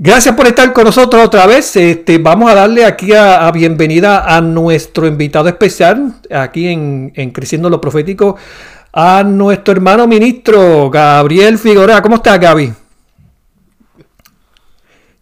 [0.00, 1.74] Gracias por estar con nosotros otra vez.
[1.74, 7.80] Este, vamos a darle aquí a, bienvenida a nuestro invitado especial aquí en, Creciendo lo
[7.80, 8.36] Profético,
[8.92, 12.00] a nuestro hermano ministro Gabriel Figueroa.
[12.00, 12.72] ¿Cómo estás, Gaby?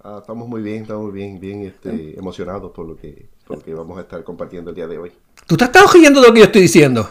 [0.05, 3.73] Ah, estamos muy bien, estamos bien, bien este, emocionados por lo, que, por lo que
[3.73, 5.13] vamos a estar compartiendo el día de hoy.
[5.47, 7.09] ¿Tú te estás oyendo de lo que yo estoy diciendo?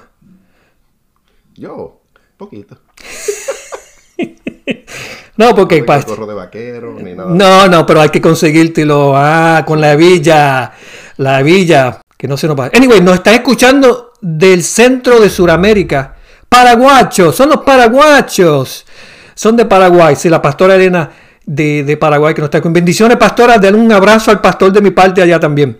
[1.55, 1.99] Yo,
[2.38, 2.77] poquito.
[5.38, 5.81] No, porque...
[5.81, 7.30] No, de vaquero, ni nada.
[7.30, 9.14] no, no, pero hay que conseguírtelo.
[9.16, 10.72] Ah, con la villa.
[11.17, 12.00] La villa.
[12.17, 12.69] Que no se nos va.
[12.73, 16.16] Anyway, nos está escuchando del centro de Sudamérica.
[16.47, 18.86] Paraguachos, son los paraguachos.
[19.33, 20.16] Son de Paraguay.
[20.16, 21.11] Sí, la pastora Elena
[21.45, 23.58] de, de Paraguay que nos está con bendiciones, pastora.
[23.58, 25.78] Den un abrazo al pastor de mi parte allá también.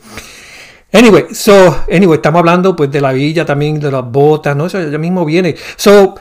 [0.92, 4.67] Anyway, so, anyway, estamos hablando pues de la villa también, de las botas, ¿no?
[4.67, 5.56] Eso ya mismo viene.
[5.76, 6.16] So,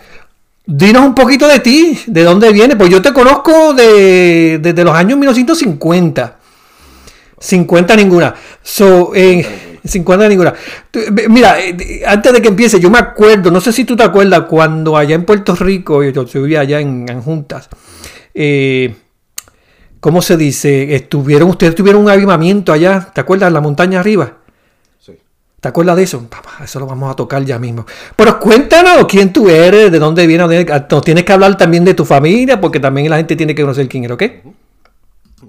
[0.66, 2.76] Dinos un poquito de ti, de dónde viene.
[2.76, 6.38] Pues yo te conozco de, desde los años 1950.
[7.38, 8.34] 50 ninguna.
[8.62, 9.12] So,
[9.84, 10.54] 50 ninguna.
[11.28, 14.44] Mira, eh, antes de que empiece, yo me acuerdo, no sé si tú te acuerdas,
[14.48, 17.68] cuando allá en Puerto Rico, yo vivía allá en, Juntas,
[18.32, 18.94] eh,
[20.00, 20.94] ¿cómo se dice?
[20.94, 23.48] Estuvieron, ustedes tuvieron un avivamiento allá, ¿te acuerdas?
[23.48, 24.38] En la montaña arriba.
[25.64, 26.28] ¿Te acuerdas de eso?
[26.62, 27.86] eso lo vamos a tocar ya mismo.
[28.16, 30.66] Pero cuéntanos quién tú eres, de dónde vienes.
[30.90, 33.88] Nos tienes que hablar también de tu familia, porque también la gente tiene que conocer
[33.88, 34.22] quién eres, ¿ok?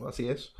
[0.08, 0.54] Así es.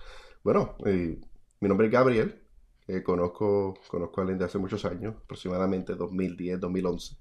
[0.44, 1.22] Bueno, eh,
[1.62, 2.42] mi nombre es Gabriel.
[2.90, 7.16] Eh, conozco, conozco a alguien de hace muchos años, aproximadamente 2010, 2011.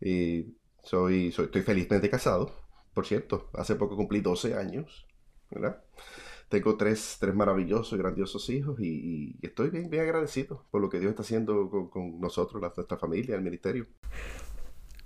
[0.00, 2.56] Y soy, soy, estoy felizmente casado,
[2.92, 3.50] por cierto.
[3.54, 5.06] Hace poco cumplí 12 años,
[5.48, 5.80] ¿verdad?
[6.52, 11.00] Tengo tres, tres maravillosos y grandiosos hijos y, estoy bien, bien agradecido por lo que
[11.00, 13.86] Dios está haciendo con, nosotros, nuestra familia, el ministerio.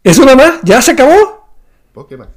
[0.02, 0.60] ¿Eso nada más?
[0.64, 1.46] ¿Ya se acabó?
[1.92, 2.30] ¿Por qué más?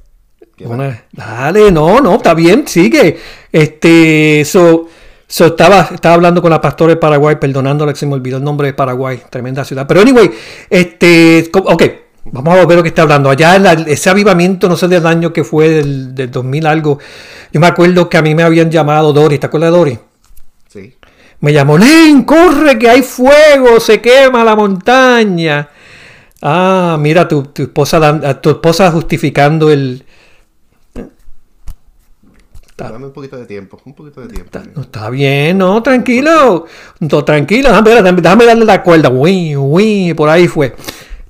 [1.10, 3.18] Dale, no, no, está bien, sigue.
[3.50, 4.86] Este, eso
[5.26, 8.68] estaba, estaba hablando con la pastora de Paraguay, perdonándola que se me olvidó el nombre
[8.68, 9.88] de Paraguay, tremenda ciudad.
[9.88, 10.30] Pero anyway,
[10.70, 11.82] este, ok,
[12.32, 13.28] Vamos a ver lo que está hablando.
[13.30, 16.98] Allá ese avivamiento, no sé del año que fue, del, del, 2000 algo.
[17.52, 19.40] Yo me acuerdo que a mí me habían llamado Doris.
[19.40, 19.98] ¿Te acuerdas de Doris?
[20.68, 20.94] Sí.
[21.40, 25.68] Me llamó, Len, corre que hay fuego, se quema la montaña.
[26.42, 30.04] Ah, mira, tu, tu esposa, tu esposa justificando el...
[32.76, 34.58] Dame un poquito de tiempo, un poquito de tiempo.
[34.58, 36.64] Está, está bien, no, tranquilo.
[36.98, 39.10] No, tranquilo, déjame, déjame darle la cuerda.
[39.10, 40.74] Uy, uy, por ahí fue.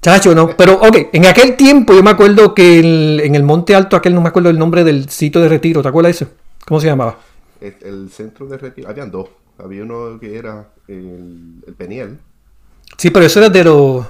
[0.00, 0.56] Chacho, no.
[0.56, 4.22] Pero, ok, en aquel tiempo yo me acuerdo que en el Monte Alto, aquel no
[4.22, 6.34] me acuerdo el nombre del sitio de retiro, ¿te acuerdas de eso?
[6.66, 7.18] ¿Cómo se llamaba?
[7.60, 9.28] El, centro de retiro, habían dos.
[9.58, 12.18] Había uno que era el, Peniel.
[12.96, 14.06] Sí, pero eso era de los...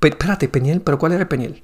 [0.00, 1.60] Espérate, Peniel, pero ¿cuál era el Peniel?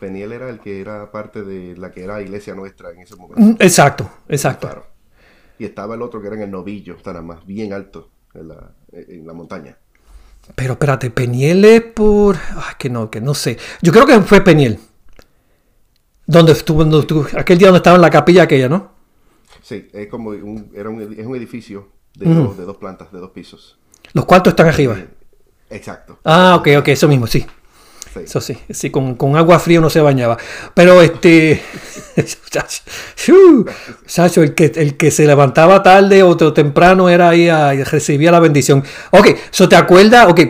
[0.00, 3.40] Peniel era el que era parte de la que era iglesia nuestra en ese momento.
[3.40, 4.86] Mm, exacto, exacto.
[5.58, 8.70] Y estaba el otro que era en el novillo, estaba más bien alto en la,
[8.92, 9.76] en la montaña.
[10.54, 12.36] Pero espérate, Peniel es por.
[12.36, 13.58] Ay, que no, que no sé.
[13.80, 14.78] Yo creo que fue Peniel.
[16.26, 16.82] Donde estuvo,
[17.36, 18.92] aquel día donde estaba en la capilla aquella, ¿no?
[19.62, 23.18] Sí, es como un, era un, es un edificio de, dos, de dos plantas, de
[23.18, 23.78] dos pisos.
[24.12, 24.96] Los cuartos están arriba.
[25.70, 26.18] Exacto.
[26.24, 27.46] Ah, ok, ok, eso mismo, sí.
[28.16, 30.36] Eso sí, sí con, agua fría no se bañaba.
[30.74, 31.62] Pero este.
[34.06, 38.40] Sacho, el que, el que se levantaba tarde o temprano era ahí a, recibía la
[38.40, 38.84] bendición.
[39.10, 40.26] Ok, ¿so te acuerdas?
[40.28, 40.40] Ok,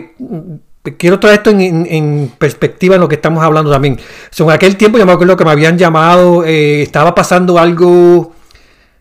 [0.97, 3.99] quiero traer esto en, perspectiva en lo que estamos hablando también.
[4.29, 8.33] So, en aquel tiempo yo me acuerdo que me habían llamado, eh, estaba pasando algo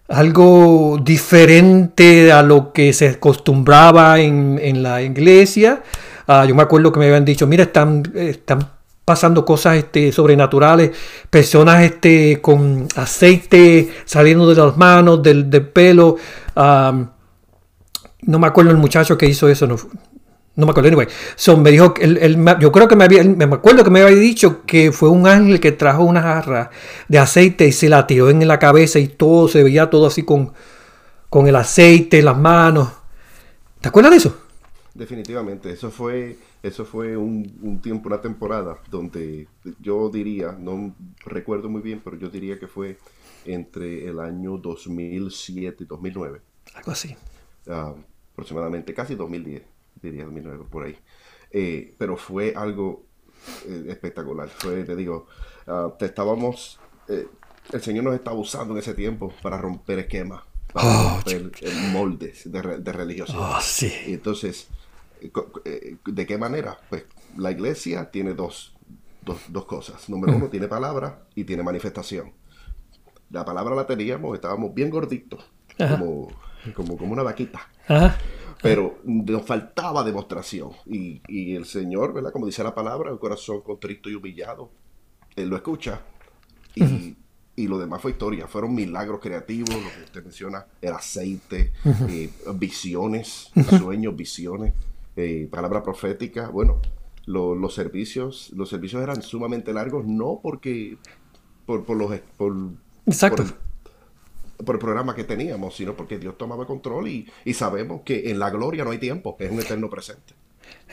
[0.08, 5.82] algo diferente a lo que se acostumbraba en, en la iglesia.
[6.26, 8.68] Ah, yo me acuerdo que me habían dicho, mira, están, están
[9.04, 10.92] pasando cosas este, sobrenaturales,
[11.28, 16.16] personas este, con aceite saliendo de las manos, del, pelo.
[16.54, 19.76] no me acuerdo el muchacho que hizo eso, no,
[20.54, 20.88] no me acuerdo.
[20.88, 21.08] Anyway,
[21.58, 21.94] me dijo,
[22.60, 25.60] yo creo que me había, me acuerdo que me había dicho que fue un ángel
[25.60, 26.70] que trajo una jarra
[27.08, 30.22] de aceite y se la tiró en la cabeza y todo, se veía todo así
[30.22, 30.52] con,
[31.28, 32.88] con el aceite en las manos.
[33.80, 34.41] ¿Te acuerdas de eso?
[34.94, 39.48] Definitivamente, eso fue, eso fue un, tiempo, una temporada donde
[39.80, 40.94] yo diría, no,
[41.24, 42.98] recuerdo muy bien, pero yo diría que fue
[43.46, 46.42] entre el año 2007 y 2009.
[46.74, 47.16] Algo así.
[47.66, 47.94] Ah,
[48.32, 49.62] aproximadamente, casi 2010,
[50.02, 50.96] diría 2009, por ahí.
[51.50, 53.06] Eh, pero fue algo
[53.66, 54.48] eh, espectacular.
[54.48, 55.26] Fue, te digo,
[55.66, 56.78] uh, te estábamos,
[57.08, 57.26] eh,
[57.72, 60.42] el Señor nos estaba usando en ese tiempo para romper esquemas,
[60.72, 63.56] para Oh, romper moldes de, de religiosidad.
[63.56, 63.90] Oh, sí.
[64.06, 64.68] Y entonces,
[66.04, 66.78] ¿de qué manera?
[66.88, 67.04] Pues
[67.36, 68.74] la iglesia tiene dos,
[69.24, 70.08] dos, dos cosas.
[70.08, 72.32] Número uno, tiene palabra y tiene manifestación.
[73.30, 75.44] La palabra la teníamos, estábamos bien gorditos,
[75.76, 76.28] como,
[76.74, 77.68] como, como una vaquita.
[77.88, 78.18] Ajá.
[78.62, 80.70] Pero nos faltaba demostración.
[80.86, 82.30] Y, y el Señor, ¿verdad?
[82.30, 84.70] Como dice la palabra, el corazón contrito y humillado,
[85.34, 86.02] Él lo escucha.
[86.74, 87.16] Y,
[87.56, 88.46] y lo demás fue historia.
[88.46, 91.72] Fueron milagros creativos, lo que usted menciona, el aceite,
[92.08, 94.74] eh, visiones, sueños, visiones,
[95.16, 96.48] eh, palabra profética.
[96.48, 96.80] Bueno,
[97.26, 100.96] lo- los servicios, los servicios eran sumamente largos, no porque
[101.66, 102.54] por, por los por,
[103.06, 103.44] Exacto.
[103.44, 103.72] por-
[104.64, 108.38] por el programa que teníamos, sino porque Dios tomaba control y, y sabemos que en
[108.38, 110.34] la gloria no hay tiempo, es un eterno presente.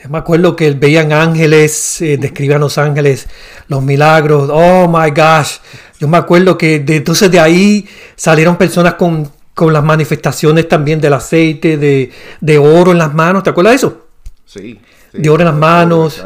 [0.08, 3.28] Me acuerdo que veían ángeles, eh, describían los ángeles,
[3.68, 4.48] los milagros.
[4.52, 5.58] Oh my gosh.
[6.00, 7.86] Yo me acuerdo que de, entonces de ahí
[8.16, 13.42] salieron personas con, con las manifestaciones también del aceite, de, de oro en las manos.
[13.44, 14.06] ¿Te acuerdas de eso?
[14.52, 14.80] Sí.
[15.12, 15.18] sí.
[15.18, 16.24] De oro en las manos,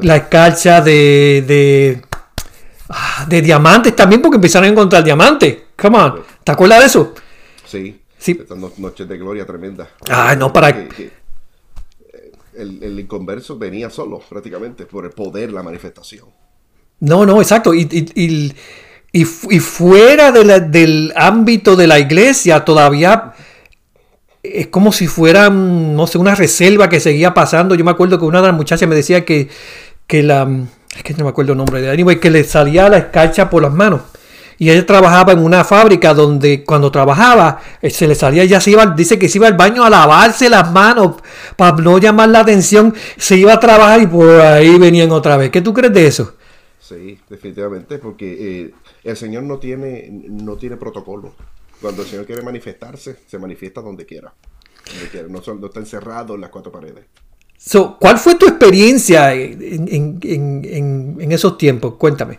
[0.00, 2.02] la escarcha de, de,
[2.88, 5.56] ah, de diamantes también, porque empezaron a encontrar diamantes.
[5.76, 6.22] Come on.
[6.42, 7.14] ¿Te acuerdas de eso?
[7.64, 8.00] Sí.
[8.18, 8.40] Sí.
[8.78, 9.88] Noches de gloria tremenda.
[10.10, 15.52] Ay, no, para- Que- que, eh, el, el inconverso venía solo, prácticamente, por el poder,
[15.52, 16.24] la manifestación.
[17.00, 17.72] No, no, exacto.
[17.72, 18.52] Y, y, y-
[19.12, 23.32] y fu- y fuera de la- del ámbito de la iglesia todavía
[24.54, 27.74] es como si fuera, mm, no sé, una reserva que seguía pasando.
[27.74, 29.48] Yo me acuerdo que una de las muchachas me decía que,
[30.06, 30.44] que la...
[30.46, 31.90] mm, Es que no me acuerdo el nombre de.
[31.90, 34.00] Anyway, que le salía la escarcha por las manos.
[34.60, 38.72] Y ella trabajaba en una fábrica donde cuando trabajaba eh, se le salía, ya se
[38.72, 41.16] iba, dice que se iba al baño a lavarse las manos
[41.56, 42.92] para no llamar la atención.
[43.16, 45.50] Se iba a trabajar y por ahí venían otra vez.
[45.50, 46.34] ¿Qué tú crees de eso?
[46.78, 48.74] Sí, definitivamente, porque eh,
[49.04, 51.34] el Señor no tiene, no tiene protocolo.
[51.80, 54.34] Cuando el Señor quiere manifestarse, se manifiesta donde quiera.
[54.92, 55.28] Donde quiera.
[55.28, 57.06] No, está encerrado en las cuatro paredes.
[57.56, 61.94] So, ¿Cuál fue tu experiencia en, en- en- en- en esos tiempos?
[61.94, 62.38] Cuéntame.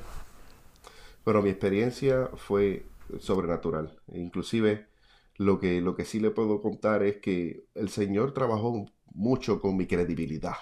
[1.24, 2.86] Pero mi experiencia fue
[3.20, 4.00] sobrenatural.
[4.14, 4.88] Inclusive
[5.36, 9.76] lo que, lo que sí le puedo contar es que el Señor trabajó mucho con
[9.78, 10.56] mi credibilidad.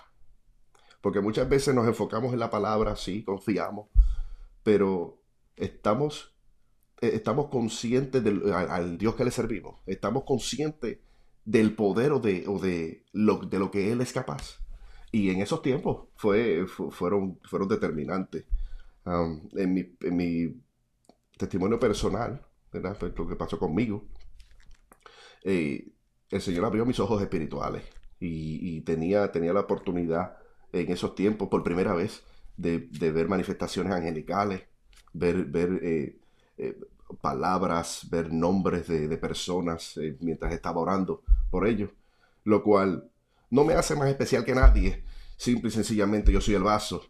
[1.02, 3.88] Porque muchas veces nos enfocamos en la palabra, sí, confiamos,
[4.64, 5.22] pero
[5.56, 6.34] estamos,
[7.02, 9.78] estamos conscientes del al, Dios que le servimos.
[9.86, 11.00] Estamos conscientes
[11.46, 14.60] del poder o de, o de, lo, de lo que Él es capaz.
[15.12, 18.46] Y en esos tiempos fue, fu- fueron, fueron determinantes.
[19.56, 20.62] En, mi, en mi
[21.38, 22.98] testimonio personal, ¿verdad?
[22.98, 24.06] Fue lo que pasó conmigo,
[25.44, 25.88] eh,
[26.30, 27.84] el Señor abrió mis ojos espirituales
[28.20, 30.38] y, y tenía, tenía la oportunidad
[30.74, 32.24] en esos tiempos, por primera vez,
[32.58, 34.64] de, de ver manifestaciones angelicales,
[35.14, 36.20] ver, ver eh,
[36.58, 36.78] eh,
[37.22, 41.90] palabras, ver nombres de, personas eh, mientras estaba orando por ellos,
[42.44, 43.10] lo cual
[43.50, 45.04] no me hace más especial que nadie,
[45.38, 47.04] simple y sencillamente yo soy el vaso,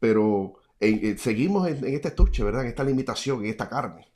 [0.00, 2.62] pero en- seguimos en, en este estuche, ¿verdad?
[2.62, 4.08] En esta limitación, en esta carne,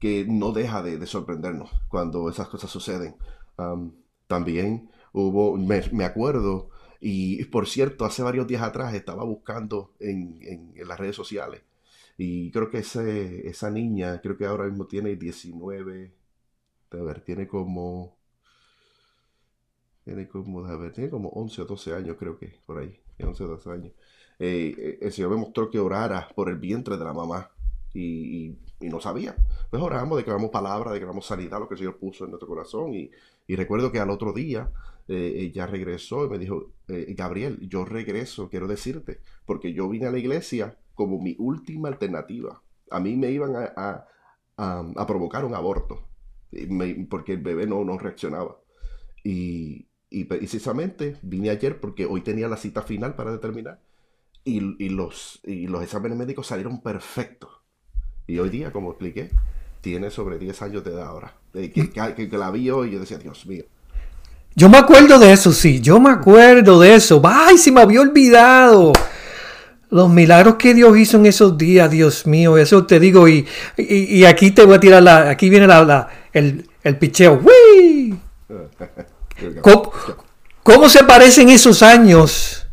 [0.00, 3.16] que no deja de, de sorprendernos cuando esas cosas suceden.
[3.56, 3.92] Am,
[4.26, 6.70] también hubo, me, me acuerdo,
[7.00, 11.62] y por cierto, hace varios días atrás estaba buscando en las redes sociales,
[12.16, 16.14] y creo que ese, esa niña, creo que ahora mismo tiene 19,
[16.92, 18.18] a ver, tiene como,
[20.04, 23.44] tiene como, a ver, tiene como 11 o 12 años, creo que, por ahí, 11
[23.44, 23.92] o 12 años
[24.38, 27.50] eh, eh, el Señor me mostró que orara por el vientre de la mamá
[27.92, 29.36] y, y- y no sabía.
[29.70, 32.92] Pues oramos, declaramos palabra, declaramos sanidad, lo que el Señor puso en nuestro corazón.
[32.92, 33.10] Y,
[33.46, 34.70] y recuerdo que al otro día
[35.08, 40.06] eh, ella regresó y me dijo, eh, Gabriel, yo regreso, quiero decirte, porque yo vine
[40.06, 42.62] a la iglesia como mi última alternativa.
[42.90, 44.06] A mí me iban a, a-
[44.56, 46.06] a- a provocar un aborto,
[46.68, 48.56] me- porque el bebé no, no reaccionaba.
[49.22, 53.80] Y, y precisamente vine ayer porque hoy tenía la cita final para determinar
[54.44, 57.50] y, y los, y los exámenes médicos salieron perfectos.
[58.26, 59.30] Y hoy día, como expliqué,
[59.80, 61.34] tiene sobre 10 años de edad ahora.
[61.54, 63.64] Eh, que, que- que la vi hoy y yo decía, Dios mío.
[64.56, 65.80] Yo me acuerdo de eso, sí.
[65.80, 67.20] Yo me acuerdo de eso.
[67.24, 68.92] ¡Ay, se me había olvidado!
[69.94, 73.28] Los milagros que Dios hizo en esos días, Dios mío, eso te digo.
[73.28, 73.46] Y,
[73.76, 75.30] y, y aquí te voy a tirar la.
[75.30, 77.40] Aquí viene la, la- el, el picheo.
[77.40, 78.18] ¡Wii!
[79.62, 79.92] ¿Cómo,
[80.62, 82.66] cómo se parecen esos años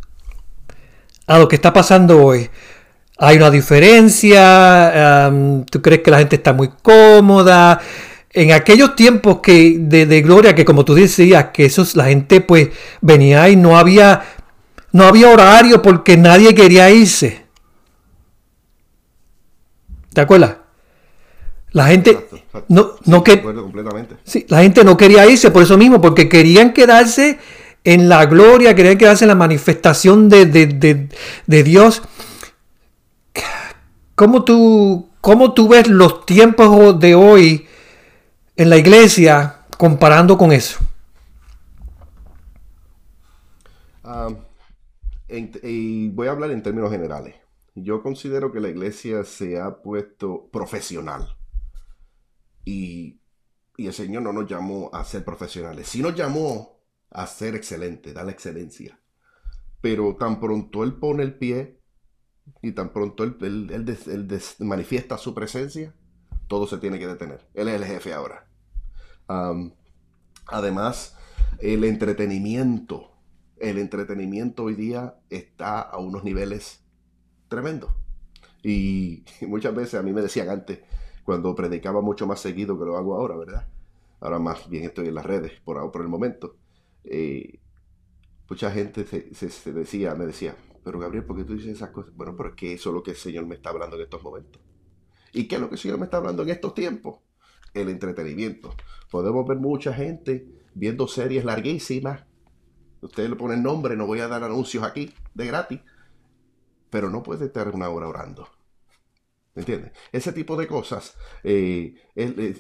[1.27, 2.49] a lo que está pasando hoy?
[3.23, 5.31] hay una diferencia,
[5.69, 7.79] tú crees que la gente está muy cómoda.
[8.33, 12.69] En aquellos tiempos que de, gloria, que como tú decías, que eso, la gente pues
[12.99, 14.21] venía y no había,
[14.91, 17.45] no había horario porque nadie quería irse.
[20.13, 20.57] ¿Te acuerdas?
[21.71, 22.27] La gente
[22.67, 23.41] no, no que,
[24.25, 27.39] sí, la gente no quería irse por eso mismo, porque querían quedarse
[27.85, 32.01] en la gloria, querían quedarse en la manifestación de, de Dios.
[34.15, 37.67] ¿Cómo tú, ¿Cómo tú ves los tiempos de hoy
[38.55, 40.79] en la iglesia comparando con eso?
[45.63, 47.35] Y voy a hablar en términos generales.
[47.75, 51.37] Yo considero que la iglesia se ha puesto profesional.
[52.65, 53.21] Y,
[53.77, 55.87] y el Señor no nos llamó a ser profesionales.
[55.87, 58.99] Sí nos llamó a ser excelentes, dar la excelencia.
[59.79, 61.81] Pero tan pronto Él pone el pie
[62.61, 63.37] y tan pronto él,
[64.59, 65.93] manifiesta su presencia,
[66.47, 67.47] todo se tiene que detener.
[67.53, 68.47] Él es el jefe ahora.
[70.47, 71.17] además,
[71.59, 73.10] el entretenimiento,
[73.61, 76.83] el entretenimiento hoy día está a unos niveles
[77.47, 77.91] tremendos.
[78.63, 80.79] Y muchas veces a mí me decían antes,
[81.23, 83.67] cuando predicaba mucho más seguido que lo hago ahora, ¿verdad?
[84.19, 86.55] Ahora más bien estoy en las redes por, por el momento.
[87.03, 87.59] Eh,
[88.49, 92.15] mucha gente se decía, me decía, pero Gabriel, ¿por qué tú dices esas cosas?
[92.15, 94.61] Bueno, porque eso es lo que el Señor me está hablando en estos momentos.
[95.33, 97.19] ¿Y qué es lo que el Señor me está hablando en estos tiempos?
[97.73, 98.73] El entretenimiento.
[99.09, 102.25] Podemos ver mucha gente viendo series larguísimas.
[103.01, 105.79] Ustedes le ponen nombre, no voy a dar anuncios aquí de gratis.
[106.89, 108.47] Pero no puede estar una hora orando.
[109.55, 109.91] ¿Me entiendes?
[110.11, 111.95] Ese tipo de cosas eh,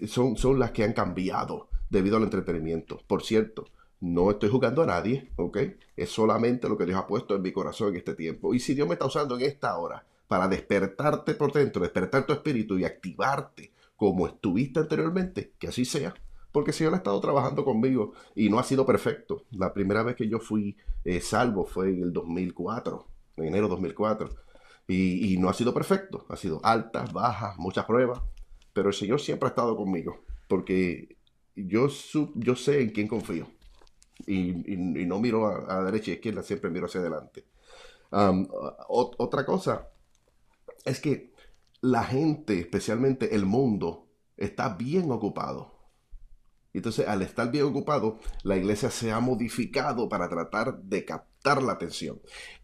[0.07, 3.01] son, son las que han cambiado debido al entretenimiento.
[3.07, 3.65] Por cierto,
[4.01, 5.57] no estoy jugando a nadie, ¿ok?
[5.95, 8.53] Es solamente lo que Dios ha puesto en mi corazón en este tiempo.
[8.53, 12.33] Y si Dios me está usando en esta hora para despertarte por dentro, despertar tu
[12.33, 16.13] espíritu y activarte como estuviste anteriormente, que así sea.
[16.51, 19.45] Porque si Dios ha estado trabajando conmigo y no ha sido perfecto.
[19.51, 24.29] La primera vez que yo fui eh, salvo fue en el 2004, en enero 2004.
[24.87, 26.25] Y, y no ha sido perfecto.
[26.29, 28.21] Ha sido altas, bajas, muchas pruebas.
[28.73, 30.23] Pero el Señor siempre ha estado conmigo.
[30.47, 31.15] Porque
[31.55, 31.87] yo,
[32.35, 33.47] yo sé en quién confío
[34.27, 37.45] y, no miro a, a, derecha y izquierda, siempre miro hacia adelante.
[38.87, 39.89] otra cosa
[40.85, 41.31] es que
[41.81, 45.80] la gente, especialmente el mundo, está bien ocupado.
[46.73, 51.73] Entonces, al estar bien ocupado, la iglesia se ha modificado para tratar de captar la
[51.73, 52.19] atención.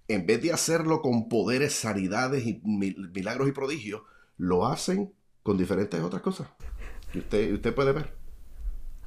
[0.07, 4.01] En vez de hacerlo con poderes, sanidades y milagros y prodigios,
[4.37, 5.11] lo hacen
[5.43, 6.47] con diferentes otras cosas.
[7.13, 8.17] usted, usted puede ver.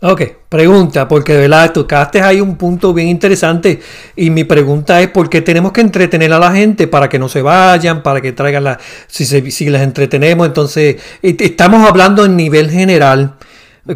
[0.03, 3.81] Ok, pregunta, porque de verdad tocaste ahí un punto bien interesante
[4.17, 7.29] y mi pregunta es por qué tenemos que entretener a la gente para que no
[7.29, 8.79] se vayan, para que traigan la...
[9.09, 13.37] Si, se, si les entretenemos, entonces estamos hablando en nivel general,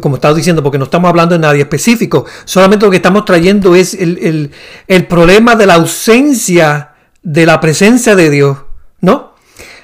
[0.01, 3.75] como estaba diciendo, porque no estamos hablando de nadie específico, solamente lo que estamos trayendo
[3.75, 4.51] es el,
[4.87, 6.91] el problema de la ausencia
[7.25, 8.57] de la presencia de Dios,
[9.01, 9.33] ¿no?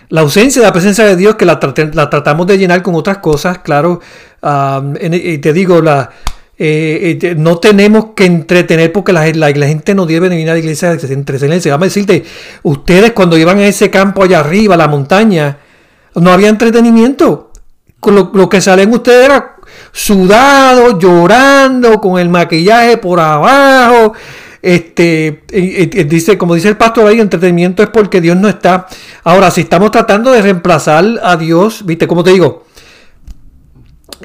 [0.10, 3.60] La ausencia de la presencia de Dios que la, tratamos de llenar con otras cosas,
[3.60, 4.01] claro.
[5.12, 6.10] y te digo, la,
[6.58, 10.89] eh, eh, no tenemos que entretener porque la, gente no debe venir a la iglesia
[10.89, 11.72] a entretenerse.
[11.72, 12.24] Vamos a decirte,
[12.63, 15.58] ustedes cuando iban a ese campo allá arriba, a la montaña,
[16.15, 17.51] no había entretenimiento.
[18.05, 19.55] Lo, lo que salen ustedes era
[19.92, 24.13] sudado, llorando, con el maquillaje por abajo.
[24.62, 25.44] Este,
[26.08, 28.88] dice, como dice el pastor ahí, entretenimiento es porque Dios no está.
[29.24, 32.66] Ahora, si estamos tratando de reemplazar a Dios, viste, como te digo,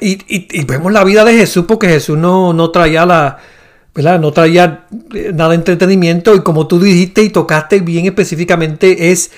[0.00, 3.38] y, vemos la vida de Jesús porque Jesús no, no traía la.
[4.20, 4.84] No traía
[5.14, 9.30] eh, nada de entretenimiento y como tú dijiste y tocaste bien específicamente es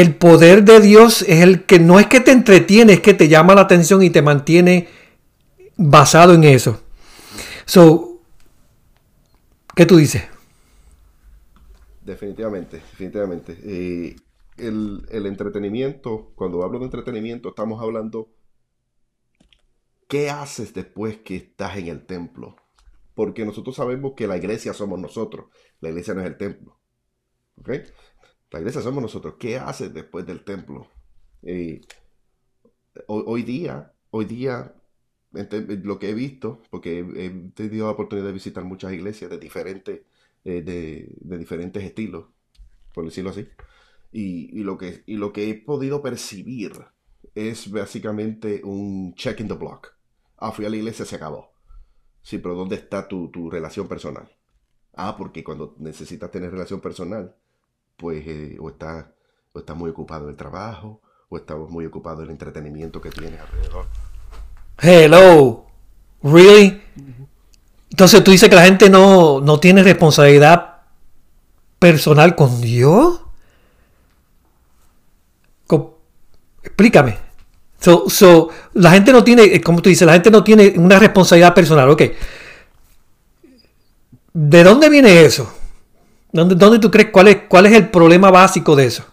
[0.00, 3.28] el poder de Dios es el que no es que te entretiene, es que te
[3.28, 4.88] llama la atención y te mantiene
[5.76, 6.80] basado en eso.
[7.64, 8.16] So,
[9.76, 10.26] ¿Qué tú dices?
[12.00, 13.58] Definitivamente, definitivamente.
[13.62, 14.16] Eh,
[14.56, 18.32] el, entretenimiento, cuando hablo de entretenimiento, estamos hablando
[20.08, 22.56] qué haces después que estás en el templo.
[23.12, 25.50] Porque nosotros sabemos que la iglesia somos nosotros,
[25.80, 26.80] la iglesia no es el templo.
[27.58, 27.70] ¿Ok?
[28.50, 29.34] La iglesia somos nosotros.
[29.38, 30.88] ¿Qué haces después del templo?
[31.42, 31.80] Eh,
[33.06, 34.74] hoy, día, hoy día
[35.32, 40.00] lo que he visto, porque he, tenido la oportunidad de visitar muchas iglesias de diferentes,
[40.44, 42.26] eh, de, diferentes estilos,
[42.94, 43.48] por decirlo así,
[44.12, 46.72] y, lo que, y lo que he podido percibir
[47.34, 49.94] es básicamente un check in the block.
[50.38, 51.52] Ah, fui a la iglesia, se acabó.
[52.22, 54.28] Sí, pero ¿dónde está tu, relación personal?
[54.94, 57.36] Ah, porque cuando necesitas tener relación personal,
[57.96, 59.06] pues, eh, o estás
[59.52, 63.10] o estás muy ocupado en el trabajo, o estás muy ocupado en el entretenimiento que
[63.10, 63.86] tienes alrededor.
[64.78, 65.64] Hello,
[66.22, 66.82] really?
[67.90, 70.82] Entonces tú dices que la gente no, no tiene responsabilidad
[71.78, 73.22] personal con Dios.
[76.62, 77.16] Explícame.
[77.78, 80.98] So, so, la gente no tiene, eh, como tú dices, la gente no tiene una
[80.98, 81.88] responsabilidad personal.
[81.88, 82.02] Ok.
[84.32, 85.55] ¿De dónde viene eso?
[86.36, 89.04] ¿Dónde, dónde tú crees cuál es, cuál es el problema básico de eso?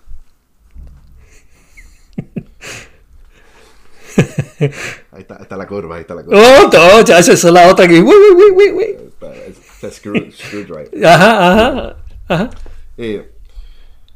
[5.12, 6.40] Ahí está, está la curva, ahí está la curva.
[6.40, 8.04] Oh, no, ya, esa es la otra que.
[11.04, 11.96] Ajá, ajá,
[12.28, 12.50] ajá.
[12.98, 13.32] Eh,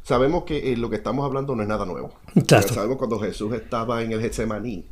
[0.02, 2.14] sabemos que eh, lo que estamos hablando no es nada nuevo.
[2.74, 4.84] Sabemos cuando Jesús estaba en el Getsemaní.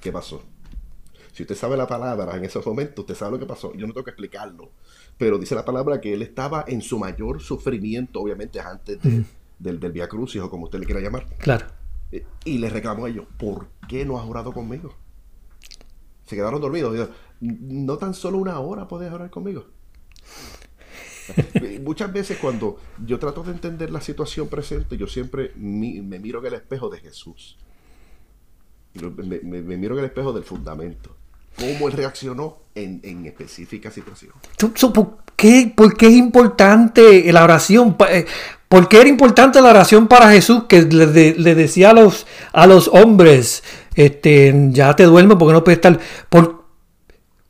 [0.00, 0.42] ¿Qué pasó?
[1.32, 3.72] Si usted sabe la palabra en esos momentos, usted sabe lo que pasó.
[3.74, 4.70] Yo no tengo que explicarlo.
[5.18, 9.24] Pero dice la palabra que él estaba en su mayor sufrimiento, obviamente antes de-
[9.58, 11.26] del, del Via Crucis o como usted le quiera llamar.
[11.38, 11.66] Claro.
[12.12, 14.94] Eh, Y le reclamó a ellos, ¿por qué no has orado conmigo?
[16.26, 17.08] Se quedaron dormidos.
[17.40, 19.64] No tan solo una hora puedes orar conmigo.
[21.82, 26.40] Muchas veces cuando yo trato de entender la situación presente, yo siempre mi- me miro
[26.40, 27.56] en el espejo de Jesús.
[28.94, 31.16] Me- me miro en el espejo del fundamento.
[31.58, 34.32] Cómo él reaccionó en, en específica situación.
[34.92, 37.96] ¿Por qué, por qué es importante la oración?
[38.10, 38.26] Eh,
[38.68, 42.66] ¿Por qué era importante la oración para Jesús que le, le decía a los, a
[42.66, 43.62] los hombres,
[43.94, 45.98] este, ya te duermo porque no puedes estar...
[46.28, 46.64] Por,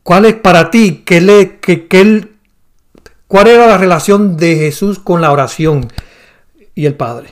[0.03, 1.03] ¿Cuál es para ti?
[1.05, 2.33] ¿Qué le, qué- qué él-
[3.27, 5.91] ¿Cuál era la relación de Jesús con la oración
[6.77, 7.31] y el Padre?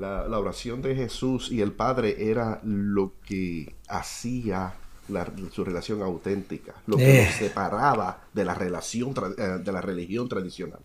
[0.00, 4.74] La, la oración de Jesús y el Padre era lo que hacía
[5.08, 7.26] la- su relación auténtica, lo que Eh.
[7.26, 10.80] los separaba de la relación eh, de la religión tradicional.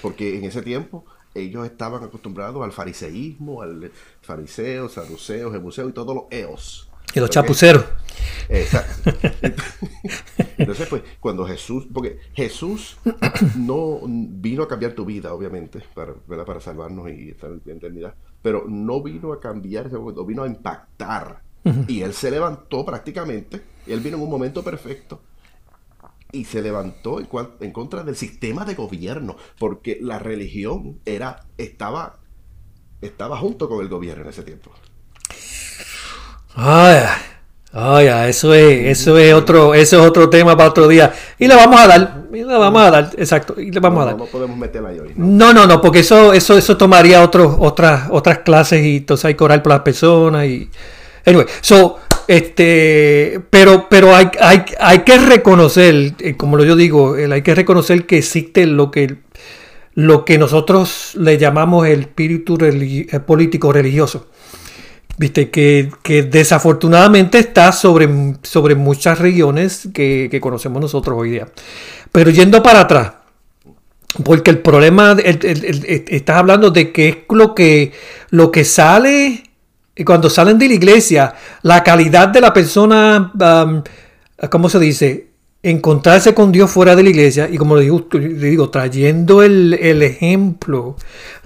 [0.00, 6.14] Porque en ese tiempo ellos estaban acostumbrados al fariseísmo, al fariseo, saduceo, jebuceo y todos
[6.14, 6.88] los eos.
[7.14, 7.84] Y los chapuceros.
[8.48, 9.10] Exacto.
[10.58, 12.96] Entonces, pues, cuando Jesús, porque Jesús
[13.56, 16.44] no vino a cambiar tu vida, obviamente, para, ¿verdad?
[16.44, 20.46] para salvarnos y estar en eternidad, pero no vino a cambiar ese momento, vino a
[20.46, 21.42] impactar.
[21.86, 25.20] Y él se levantó prácticamente, él vino en un momento perfecto
[26.32, 32.18] y se levantó en, contra del sistema de gobierno, porque la religión era, estaba,
[33.00, 34.70] estaba junto con el gobierno en ese tiempo.
[36.54, 37.04] Ay,
[37.72, 41.14] ay, eso es, eso es otro, eso es otro tema para otro día.
[41.38, 44.16] Y le vamos a dar, le vamos a dar, exacto, vamos a No, dar.
[44.18, 45.12] no podemos meterla ahí hoy.
[45.16, 45.26] ¿no?
[45.26, 49.34] No, no, no, porque eso, eso, eso tomaría otros, otras, otras clases y entonces hay
[49.34, 50.68] que orar por las personas y.
[51.26, 57.14] Anyway, so, este, pero, pero hay, hay, hay que reconocer, eh, como lo yo digo,
[57.14, 59.16] hay que reconocer que existe lo que,
[59.94, 64.26] lo que nosotros le llamamos el espíritu religi- eh, político religioso.
[65.18, 68.08] Viste, que, que desafortunadamente está sobre,
[68.42, 71.48] sobre muchas regiones que, que conocemos nosotros hoy día.
[72.12, 73.12] Pero yendo para atrás,
[74.24, 77.92] porque el problema, el- estás hablando de que es lo que,
[78.30, 79.42] lo que sale
[80.06, 83.82] cuando salen de la iglesia, la calidad de la persona, um,
[84.48, 85.27] ¿cómo se dice?
[85.60, 89.74] Encontrarse con Dios fuera de la iglesia y como le digo, le digo trayendo el,
[89.74, 90.94] el ejemplo,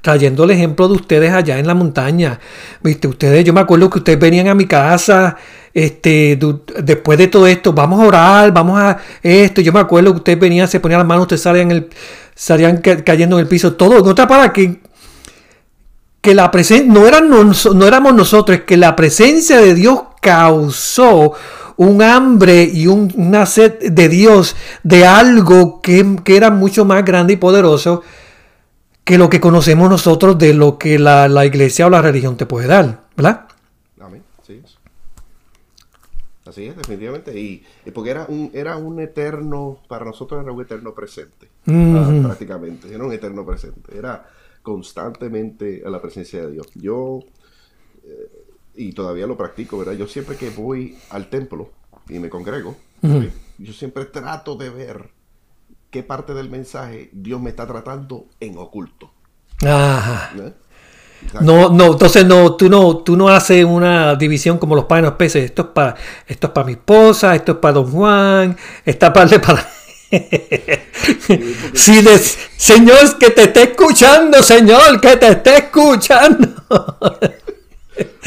[0.03, 2.39] trayendo el ejemplo de ustedes allá en la montaña.
[2.83, 5.37] Viste, ustedes, yo me acuerdo que ustedes venían a mi casa,
[5.73, 9.63] este, du- después de todo esto, vamos a orar, vamos a esto.
[9.63, 11.89] Yo me acuerdo que ustedes venían, se ponían las manos, ustedes salían, el,
[12.35, 14.05] salían ca- cayendo en el piso, todo.
[14.05, 14.79] Otra palabra, que
[16.21, 20.01] que la presencia no, eran nos- no éramos nosotros, es que la presencia de Dios
[20.21, 21.33] causó
[21.83, 27.05] un hambre y un- una sed de Dios de algo que, que era mucho más
[27.05, 28.03] grande y poderoso
[29.05, 32.47] que lo que conocemos nosotros de lo que la, la iglesia o la religión te
[32.47, 33.47] puede dar, ¿verdad?
[33.99, 34.63] Amén, sí.
[36.45, 37.39] Así es, definitivamente.
[37.39, 41.53] Y, y porque era un, era un eterno, para nosotros era un eterno presente,
[41.93, 42.93] ah, prácticamente.
[42.93, 43.97] Era un eterno presente.
[43.97, 44.29] Era
[44.63, 46.67] constantemente a la presencia de Dios.
[46.75, 47.21] Yo,
[48.05, 48.32] eh,
[48.75, 49.95] y todavía lo practico, ¿verdad?
[49.95, 51.71] Yo siempre que voy al templo
[52.09, 53.31] y me congrego, ¿sí?
[53.59, 55.11] yo siempre trato de ver
[55.91, 59.13] qué parte del mensaje Dios me está tratando en oculto.
[59.65, 60.33] Ajá.
[60.39, 60.53] ¿eh?
[61.41, 65.15] No, no, entonces no, tú no, tú no haces una división como los panes los
[65.15, 65.45] peces.
[65.45, 65.95] Esto es para,
[66.27, 69.67] esto es para mi esposa, esto es para Don Juan, esta parte para.
[71.75, 76.49] Sí, de- señor, que te esté escuchando, Señor, que te esté escuchando.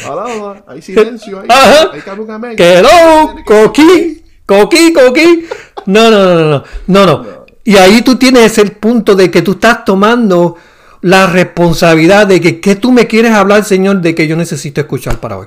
[0.04, 1.48] Alaba, hay silencio ahí.
[2.28, 2.56] Amén.
[2.56, 5.46] Que no, coquí, coquí, coquí.
[5.86, 7.46] No, no, no, no, no, no.
[7.64, 10.56] Y ahí tú tienes el punto de que tú estás tomando
[11.02, 15.18] la responsabilidad de que, ¿qué tú me quieres hablar, Señor, de que yo necesito escuchar
[15.18, 15.46] para hoy?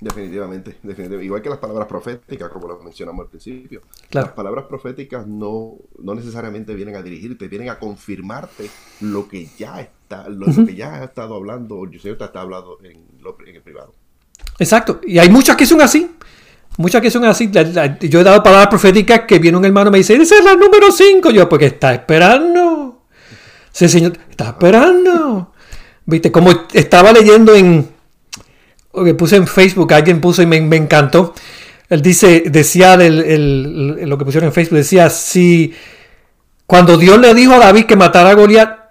[0.00, 1.24] Definitivamente, definitivamente.
[1.24, 3.80] Igual que las palabras proféticas, como lo mencionamos al principio.
[4.10, 4.26] Claro.
[4.26, 8.68] Las palabras proféticas no, no necesariamente vienen a dirigirte, vienen a confirmarte
[9.00, 12.78] lo que ya está, lo, que ya ha estado hablando, o yo te está hablando
[12.82, 13.92] en, lo- en el privado.
[14.58, 15.00] Exacto.
[15.06, 16.10] Y hay muchas que son así.
[16.76, 17.50] Muchas que son así.
[18.00, 20.54] Yo he dado palabras proféticas que viene un hermano y me dice, esa es la
[20.54, 21.30] número 5.
[21.30, 23.02] Yo, porque está esperando.
[23.72, 25.52] Sí, señor, está esperando.
[26.06, 27.88] Viste, como estaba leyendo en,
[28.92, 31.34] o que puse en Facebook, alguien puso y me, encantó.
[31.88, 35.74] Él dice, decía el- lo que pusieron en Facebook, decía, si
[36.66, 38.83] cuando Dios le dijo a David que matara a Goliat,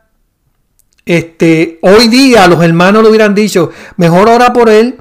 [1.05, 4.97] este, hoy día los hermanos le hubieran dicho, mejor ora por él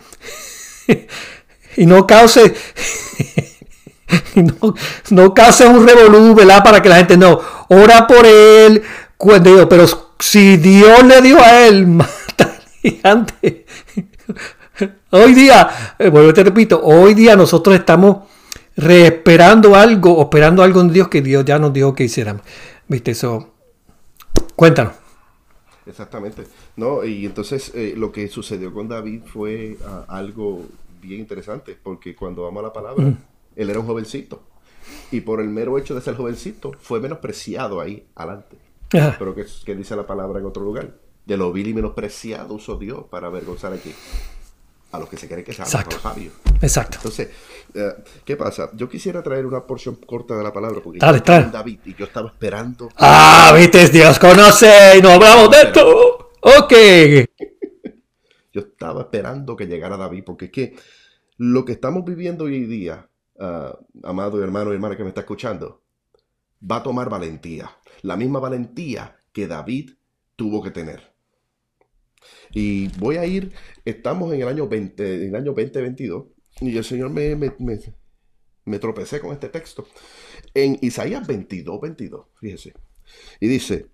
[1.77, 2.55] y no cause
[5.11, 6.63] no, cause un revolú, ¿verdad?
[6.63, 8.83] Para que la gente no, ora por él,
[9.69, 9.87] pero
[10.19, 13.67] si Dios le dio a él, mata gigante.
[15.11, 18.29] Hoy día, eh, bueno, te repito, hoy día nosotros estamos
[18.77, 22.43] reesperando algo, o esperando algo en Dios que Dios ya nos dijo que hiciéramos.
[22.89, 23.51] ¿Viste eso?
[24.57, 25.02] Cuéntanos.
[25.87, 26.45] Exactamente.
[26.77, 30.67] No, y entonces eh, lo que sucedió con David fue ah, algo
[31.01, 33.15] bien interesante, porque cuando vamos a la palabra,
[33.57, 34.43] él era un jovencito.
[35.11, 38.57] Y por el mero hecho de ser jovencito, fue menospreciado ahí adelante.
[38.93, 39.17] Ajá.
[39.19, 40.97] Pero que, que dice la palabra en otro lugar.
[41.25, 43.93] De lo vil y menospreciado usó Dios para avergonzar aquí
[44.93, 45.97] a los que se creen que saben, a Exacto.
[45.97, 46.35] los sabios.
[46.61, 46.99] Exacto.
[46.99, 47.31] Entonces,
[47.75, 48.71] eh, ¿qué pasa?
[48.75, 51.95] Yo quisiera traer una porción corta de la palabra, porque Dale, yo en David y
[51.95, 52.91] yo estaba esperando.
[52.97, 56.33] Ah, viste, Dios conoce y no hablamos de esto.
[56.43, 56.73] Ok.
[58.53, 60.77] Yo estaba esperando que llegara David, porque es que
[61.39, 63.09] lo que estamos viviendo hoy día,
[63.41, 65.83] ah, amado hermano y hermana que me está escuchando,
[66.71, 67.71] va a tomar valentía.
[68.03, 69.93] La misma valentía que David
[70.37, 71.12] tuvo que tener.
[72.53, 73.53] Y voy a ir,
[73.85, 76.27] estamos en el año 20, en el año 2022,
[76.61, 77.53] y el Señor me, me,
[78.65, 79.87] me- tropecé con este texto.
[80.55, 82.75] En Isaías 22, 22, fíjese.
[83.41, 83.89] Y dice,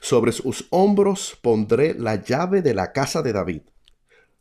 [0.00, 3.62] sobre sus hombros pondré la llave de la casa de David.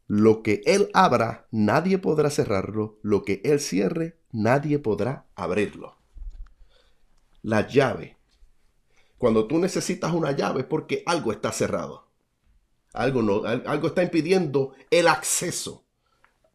[0.08, 3.00] Lo que él abra, nadie podrá cerrarlo.
[3.02, 5.96] Lo que él cierre, nadie podrá abrirlo.
[7.44, 8.18] La llave.
[9.18, 12.11] Cuando tú necesitas una llave es porque algo está cerrado.
[12.94, 15.86] Algo, no, al- algo está impidiendo el acceso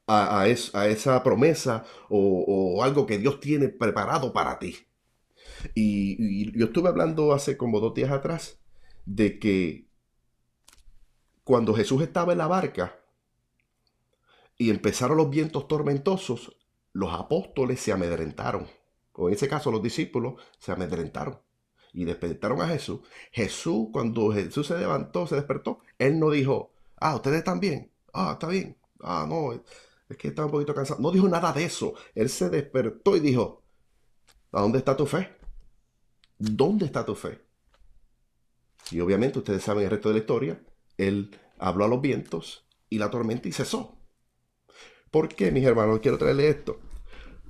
[0.07, 4.77] a, a es- a esa promesa o, o algo que Dios tiene preparado para ti.
[5.75, 6.17] Y,
[6.53, 8.61] y yo estuve hablando hace como dos días atrás
[9.07, 9.89] de que
[11.45, 12.95] cuando Jesús estaba en la barca
[14.59, 16.57] y empezaron los vientos tormentosos,
[16.93, 18.67] los apóstoles se amedrentaron.
[19.13, 21.39] O en ese caso los discípulos se amedrentaron
[21.97, 23.01] y despertaron a Jesús.
[23.33, 28.33] Jesús, cuando Jesús se levantó, se despertó, él no dijo, ah, ustedes están bien, ah,
[28.35, 31.01] está bien, ah, no, es que está un poquito cansado.
[31.01, 31.95] No dijo nada de eso.
[32.15, 33.63] Él se despertó y dijo,
[34.53, 35.37] ¿a dónde está tu fe?
[36.39, 37.41] ¿Dónde está tu fe?
[38.91, 40.63] Y obviamente ustedes saben el resto de la historia.
[40.99, 43.99] Él habló a los vientos y la tormenta y cesó.
[45.11, 46.01] ¿Por qué, mis hermanos?
[46.01, 46.79] Quiero traerle esto.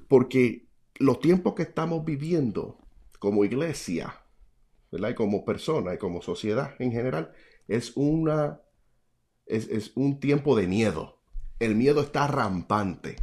[0.08, 2.78] Porque los tiempos que estamos viviendo
[3.18, 4.22] como iglesia,
[4.92, 7.32] Y como persona y como sociedad en general,
[7.68, 8.60] es una
[9.46, 11.20] es, es un tiempo de miedo.
[11.58, 13.16] El miedo está rampante.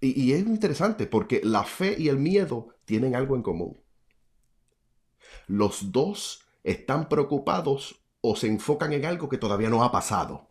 [0.00, 3.80] Y, y es interesante porque la fe y el miedo tienen algo en común.
[5.46, 10.48] Los dos están preocupados o se enfocan en algo que todavía no ha pasado.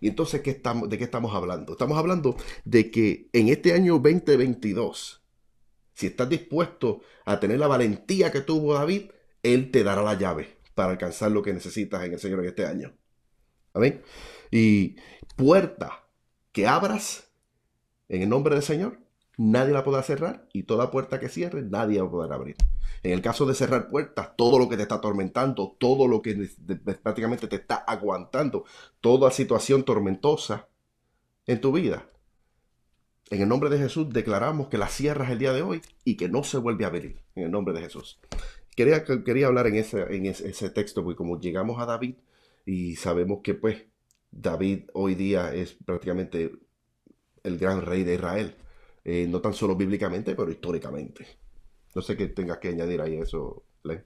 [0.00, 1.72] Y entonces, ¿qué estamos, ¿de qué estamos hablando?
[1.72, 5.25] Estamos hablando de que en este año 2022,
[5.96, 9.10] si estás dispuesto a tener la valentía que tuvo David,
[9.42, 12.66] Él te dará la llave para alcanzar lo que necesitas en el Señor en este
[12.66, 12.94] año.
[13.72, 14.02] Amén.
[14.50, 14.96] Y
[15.36, 16.06] puerta
[16.52, 17.32] que abras
[18.10, 18.98] en el nombre del Señor,
[19.38, 20.46] nadie la podrá cerrar.
[20.52, 22.56] Y toda puerta que cierre, nadie va a poder abrir.
[23.02, 26.50] En el caso de cerrar puertas, todo lo que te está atormentando, todo lo que
[27.02, 28.66] prácticamente te está aguantando,
[29.00, 30.68] toda situación tormentosa
[31.46, 32.06] en tu vida.
[33.30, 36.28] En el nombre de Jesús declaramos que la cierras el día de hoy y que
[36.28, 37.16] no se vuelve a abrir.
[37.34, 38.20] En el nombre de Jesús.
[38.76, 42.16] Quería, quería hablar en, ese, en ese, ese texto, porque como llegamos a David
[42.64, 43.84] y sabemos que pues
[44.30, 46.52] David hoy día es prácticamente
[47.42, 48.54] el gran rey de Israel.
[49.04, 51.26] Eh, no tan solo bíblicamente, pero históricamente.
[51.94, 54.04] No sé qué tengas que añadir ahí a eso, Len.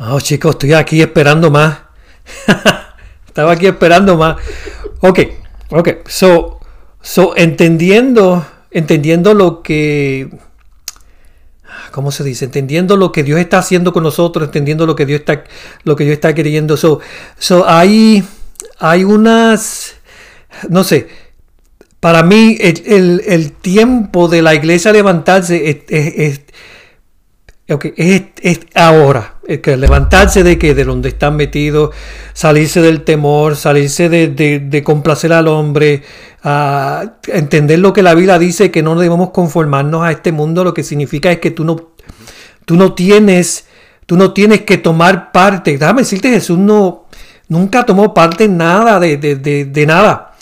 [0.00, 1.82] Oh, chicos, estoy aquí esperando más.
[3.26, 4.42] Estaba aquí esperando más.
[5.00, 5.20] Ok,
[5.70, 6.08] ok.
[6.08, 6.60] So,
[7.02, 10.30] so entendiendo, entendiendo lo que
[11.92, 12.46] ¿cómo se dice?
[12.46, 15.44] Entendiendo lo que Dios está haciendo con nosotros, entendiendo lo que Dios está,
[15.84, 16.76] lo que Dios está queriendo.
[16.76, 17.00] So,
[17.38, 18.24] so hay,
[18.78, 19.94] hay unas,
[20.68, 21.08] no sé,
[22.00, 26.40] para mí el, el, tiempo de la iglesia levantarse es, es,
[27.96, 29.31] es, es ahora.
[29.60, 31.94] Que levantarse de que de donde están metidos,
[32.32, 36.02] salirse del temor, salirse de, de, de complacer al hombre,
[36.44, 40.74] a entender lo que la Biblia dice, que no debemos conformarnos a este mundo, lo
[40.74, 41.92] que significa es que tú no,
[42.64, 43.66] tú no tienes,
[44.06, 45.78] tú no tienes que tomar parte.
[45.78, 47.06] Déjame decirte, Jesús no,
[47.48, 50.32] nunca tomó parte en nada de, de, de, nada.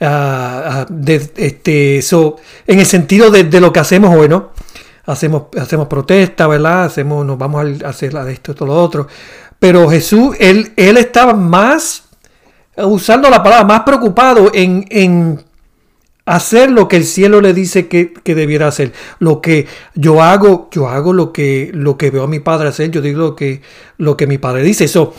[0.00, 4.52] Uh, de, este, so, en el sentido de, lo que hacemos hoy, ¿no?
[5.08, 6.84] Hacemos, hacemos protesta, ¿verdad?
[6.84, 9.06] Hacemos, nos vamos a hacer esto, todo lo otro.
[9.58, 12.04] Pero Jesús, él, él estaba más,
[12.76, 15.42] usando la palabra, más preocupado en, en
[16.28, 18.92] hacer lo que el cielo le dice que, debiera hacer.
[19.18, 22.90] Lo que yo hago, yo hago lo que, lo que veo a mi padre hacer,
[22.90, 23.62] yo digo lo que,
[23.96, 24.84] lo que mi padre dice.
[24.84, 25.14] Eso,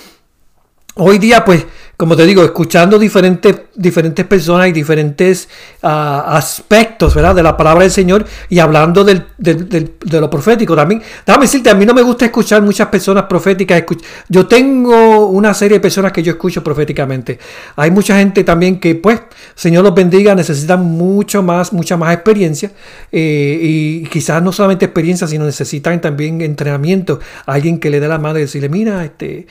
[1.00, 1.66] hoy día, pues,
[1.98, 5.50] como te digo, escuchando diferentes, diferentes personas y diferentes
[5.84, 7.36] ah, aspectos ¿verdad?
[7.36, 11.02] de la palabra del Señor y hablando del, de lo profético también.
[11.26, 13.84] Déjame decirte, a mí no me gusta escuchar muchas personas proféticas.
[14.30, 17.38] Yo tengo una serie de personas que yo escucho proféticamente.
[17.76, 19.22] Hay mucha gente también que, pues,
[19.54, 22.72] Señor los bendiga, necesitan mucho más, mucha más experiencia.
[23.12, 27.20] Eh, y quizás no solamente experiencia, sino necesitan también entrenamiento.
[27.46, 29.48] Alguien que le dé la mano y decirle, mira, este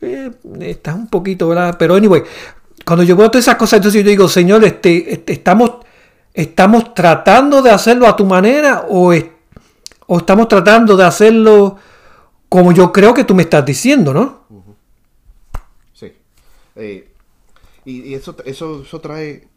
[0.00, 0.30] eh,
[0.60, 1.76] está un poquito, ¿verdad?
[1.78, 2.22] Pero anyway,
[2.84, 5.72] cuando yo veo todas esas cosas, entonces yo digo, Señor, este, este estamos,
[6.34, 9.12] estamos tratando de hacerlo a tu manera o,
[10.06, 11.78] o estamos tratando de hacerlo
[12.48, 14.46] como yo creo que tú me estás diciendo, ¿no?
[15.92, 16.12] Sí.
[16.76, 17.10] Eh,
[17.84, 19.48] y, eso, eso, eso trae,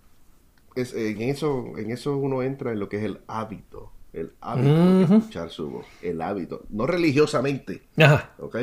[0.76, 5.04] en, eso, en eso uno entra en lo que es el hábito, el hábito de
[5.04, 8.32] escuchar su voz, el hábito, no religiosamente, Ajá.
[8.40, 8.56] ¿ok?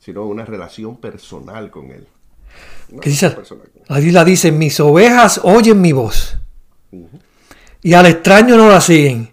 [0.00, 2.06] Sino una relación personal con Él.
[3.88, 6.36] Ahí la dice, mis ovejas oyen mi voz.
[7.82, 9.30] Y al extraño no la siguen.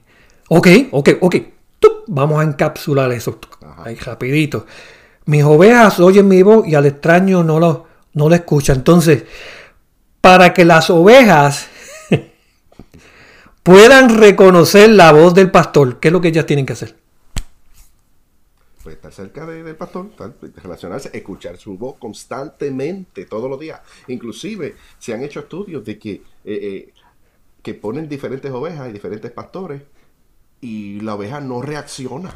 [0.50, 1.36] Ok, ok, ok.
[2.08, 3.40] Vamos a encapsular eso.
[3.78, 4.66] Ahí rapidito.
[5.26, 8.78] Mis ovejas oyen mi voz y al extraño no lo, no lo escuchan.
[8.78, 9.24] Entonces,
[10.20, 11.68] para que las ovejas
[13.64, 17.01] puedan reconocer la voz del pastor, ¿qué es lo que ellas tienen que hacer?
[18.82, 20.10] Pues estar cerca del pastor,
[20.56, 23.82] relacionarse, escuchar su voz constantemente, todos los días.
[24.08, 26.94] Inclusive se han hecho estudios de que, eh, eh,
[27.62, 29.84] que ponen diferentes ovejas y diferentes pastores
[30.62, 32.34] y la oveja no reacciona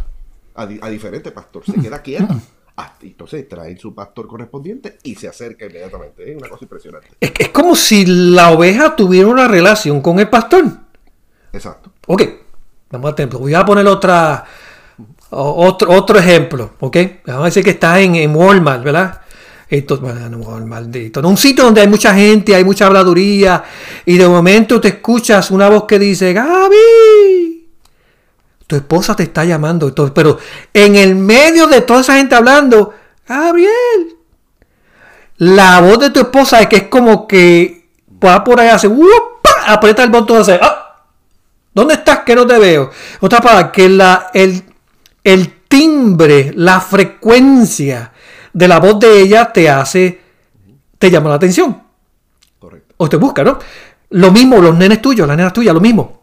[0.53, 2.39] a, diferentes pastores, se queda quieta.
[2.77, 6.29] Ah, entonces traen su pastor correspondiente y se acerca inmediatamente.
[6.29, 7.07] Es una cosa impresionante.
[7.21, 10.65] Es, es como si la oveja tuviera una relación con el pastor.
[11.53, 11.93] Exacto.
[12.07, 12.23] Ok,
[12.91, 13.39] vamos a templo.
[13.39, 14.45] Voy a poner otra,
[15.29, 16.97] otro, otro ejemplo, ¿ok?
[17.25, 19.21] Vamos a decir que estás en, Walmart, ¿verdad?
[19.67, 21.19] Esto, maldito.
[21.19, 23.63] En un sitio donde hay mucha gente, hay mucha habladuría,
[24.05, 27.67] y de momento te escuchas una voz que dice, Gaby,
[28.67, 30.37] tu esposa te está llamando, pero
[30.73, 32.93] en el medio de toda esa gente hablando,
[33.27, 34.15] Gabriel,
[35.37, 37.89] la voz de tu esposa es que es como que
[38.23, 38.89] va por ahí, hace,
[39.67, 41.03] aprieta el botón, hace, ah,
[41.73, 42.89] ¿dónde estás que no te veo?
[43.19, 44.63] Otra para que la, el,
[45.25, 48.13] el timbre, la frecuencia
[48.53, 50.21] de la voz de ella te hace,
[50.99, 51.81] te llama la atención.
[52.59, 52.93] Correcto.
[52.97, 53.57] O te busca, ¿no?
[54.11, 56.21] Lo mismo, los nenes tuyos, las nenas tuyas, lo mismo.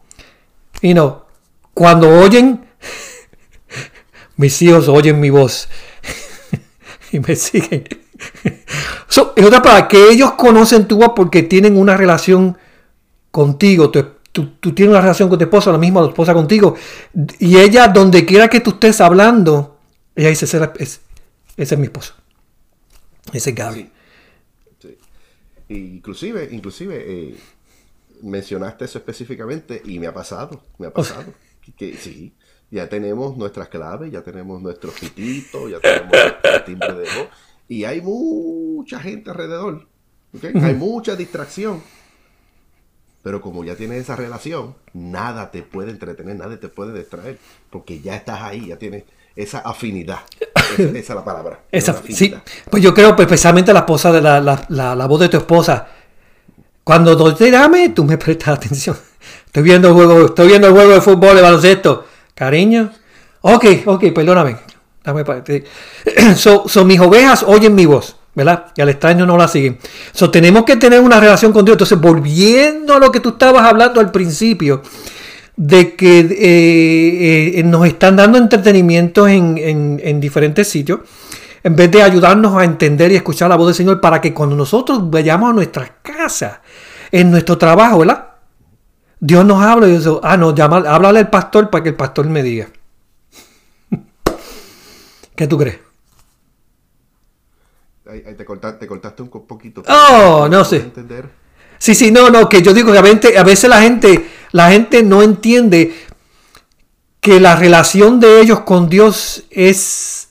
[0.80, 1.26] Y no,
[1.74, 2.64] cuando oyen,
[4.36, 5.68] mis hijos oyen mi voz
[7.12, 7.84] y me siguen.
[8.44, 12.56] es otra palabra, que ellos conocen tu voz porque tienen una relación
[13.32, 16.74] contigo, tu, tú, tienes una relación con tu esposa, lo mismo la esposa contigo,
[17.38, 19.78] y ella, donde quiera que tú estés hablando,
[20.16, 21.00] ella dice, ese es,
[21.56, 22.14] ese es mi esposo.
[23.32, 23.90] Ese es Gaby.
[25.68, 27.36] Inclusive, inclusive eh,
[28.22, 31.32] mencionaste eso específicamente y me ha pasado, me ha pasado.
[31.76, 32.34] que, sí,
[32.70, 37.28] ya tenemos nuestras claves, ya tenemos nuestro pitito, ya tenemos el timbre de voz
[37.68, 39.86] y hay mucha gente alrededor.
[40.42, 41.82] Hay mucha distracción.
[43.22, 47.38] Pero como ya tienes esa relación, nada te puede entretener, nada te puede distraer,
[47.70, 49.04] porque ya estás ahí, ya tienes
[49.36, 50.20] esa afinidad.
[50.78, 51.60] esa es la palabra.
[51.70, 52.34] Esa, sí,
[52.70, 55.86] pues yo creo, pues, especialmente la esposa de la, la, voz de tu esposa.
[56.82, 58.96] Cuando te dame, tú me prestas atención.
[59.46, 62.06] Estoy viendo el juego, estoy viendo el juego de fútbol, de baloncesto.
[62.34, 62.90] Cariño.
[63.42, 64.56] Ok, ok, perdóname.
[65.04, 65.24] Dame
[66.36, 68.16] so, so, mis ovejas oyen mi voz.
[68.34, 68.66] ¿Verdad?
[68.76, 69.78] Y al extraño no la siguen.
[70.12, 71.74] So, tenemos que tener una relación con Dios.
[71.74, 74.82] Entonces, volviendo a lo que tú estabas hablando al principio,
[75.56, 81.00] de que eh, eh, nos están dando entretenimiento en, en, diferentes sitios,
[81.62, 84.56] en vez de ayudarnos a entender y escuchar la voz del Señor para que cuando
[84.56, 86.60] nosotros vayamos a nuestras casas,
[87.12, 88.28] en nuestro trabajo, ¿verdad?
[89.20, 92.26] Dios nos habla y dice, ah, no, llama, háblale al pastor para que el pastor
[92.26, 92.68] me diga.
[95.36, 95.91] ¿Qué tú crees?
[98.20, 99.82] Te, cortaste, un poquito.
[99.88, 100.76] Oh, no sé.
[100.76, 101.28] Entender.
[101.78, 104.70] Sí, sí, no, no, que yo digo que a veces, a veces la gente, la
[104.70, 105.92] gente no entiende
[107.20, 110.30] que la relación de ellos con Dios es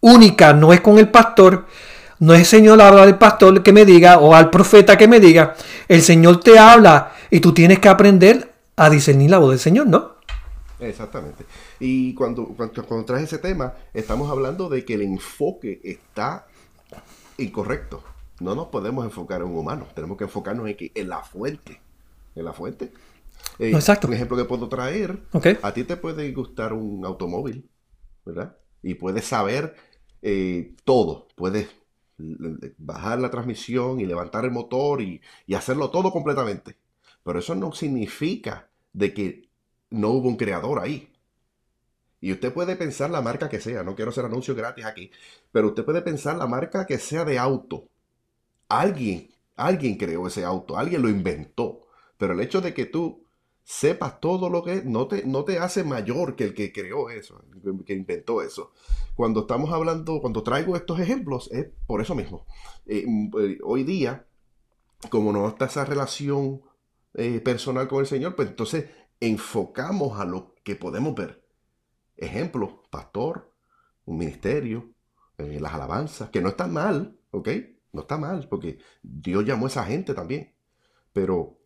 [0.00, 1.66] única, no es con el pastor,
[2.18, 5.20] no es el Señor habla del pastor que me diga o al profeta que me
[5.20, 5.54] diga,
[5.88, 9.86] el Señor te habla y tú tienes que aprender a discernir la voz del Señor,
[9.86, 10.16] ¿no?
[10.78, 11.44] Exactamente.
[11.80, 16.46] Y cuando, cuando, traes ese tema, estamos hablando de que el enfoque está
[17.38, 18.02] incorrecto.
[18.40, 21.80] No nos podemos enfocar en un humano, tenemos que enfocarnos en, que, en la fuente.
[22.34, 22.92] En la fuente.
[23.58, 24.08] Eh, Exacto.
[24.08, 25.18] Un ejemplo que puedo traer,
[25.62, 27.68] a ti te puede gustar un automóvil,
[28.24, 28.56] ¿verdad?
[28.82, 29.74] Y puedes saber
[30.22, 31.68] eh, todo, puedes
[32.78, 36.76] bajar la transmisión y levantar el motor y, y, hacerlo todo completamente.
[37.22, 39.48] Pero eso no significa de que
[39.90, 41.12] no hubo un creador ahí.
[42.20, 45.10] Y usted puede pensar la marca que sea, no quiero hacer anuncios gratis aquí,
[45.52, 47.88] pero usted puede pensar la marca que sea de auto.
[48.68, 51.86] Alguien, alguien creó ese auto, alguien lo inventó.
[52.18, 53.26] Pero el hecho de que tú
[53.66, 57.10] sepas todo lo que es, no te, no te hace mayor que el que creó
[57.10, 57.44] eso,
[57.84, 58.72] que inventó eso.
[59.16, 62.46] Cuando estamos hablando, cuando traigo estos ejemplos, es por eso mismo.
[62.86, 64.24] Eh, mm, eh, hoy día,
[65.10, 66.62] como no está esa relación
[67.14, 68.86] eh, personal con el Señor, pues entonces
[69.20, 71.42] enfocamos a lo que podemos ver.
[72.16, 73.52] Ejemplo, pastor,
[74.04, 74.90] un ministerio,
[75.36, 77.48] las alabanzas, que no están mal, ¿ok?
[77.92, 80.54] No está mal, porque Dios llamó a esa gente también.
[81.12, 81.58] Pero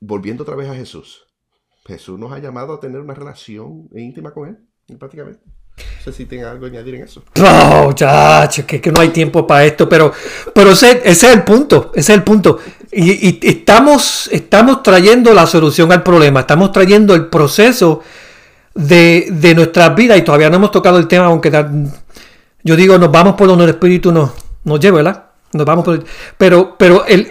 [0.00, 1.26] volviendo otra vez a Jesús,
[1.86, 5.40] Jesús nos ha llamado a tener una relación íntima con Él, prácticamente.
[5.44, 7.22] No sé si tiene algo que añadir en eso.
[7.36, 10.12] No, muchachos, que, que, no hay tiempo para esto, pero,
[10.54, 12.58] pero ese, es el punto, ese es el punto.
[12.90, 18.02] Y, estamos, estamos trayendo la solución al problema, estamos trayendo el proceso
[18.78, 21.50] de, de nuestras vidas y todavía no hemos tocado el tema, aunque
[22.62, 24.30] yo digo, nos vamos por donde el Espíritu nos,
[24.62, 25.24] nos lleva, ¿verdad?
[25.52, 26.04] Nos vamos por
[26.36, 27.28] Pero, pero el,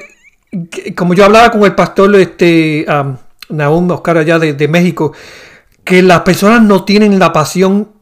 [0.93, 2.86] como yo hablaba con el pastor este,
[3.49, 5.13] um, Oscar allá de, México,
[5.86, 7.93] que las personas no tienen la pasión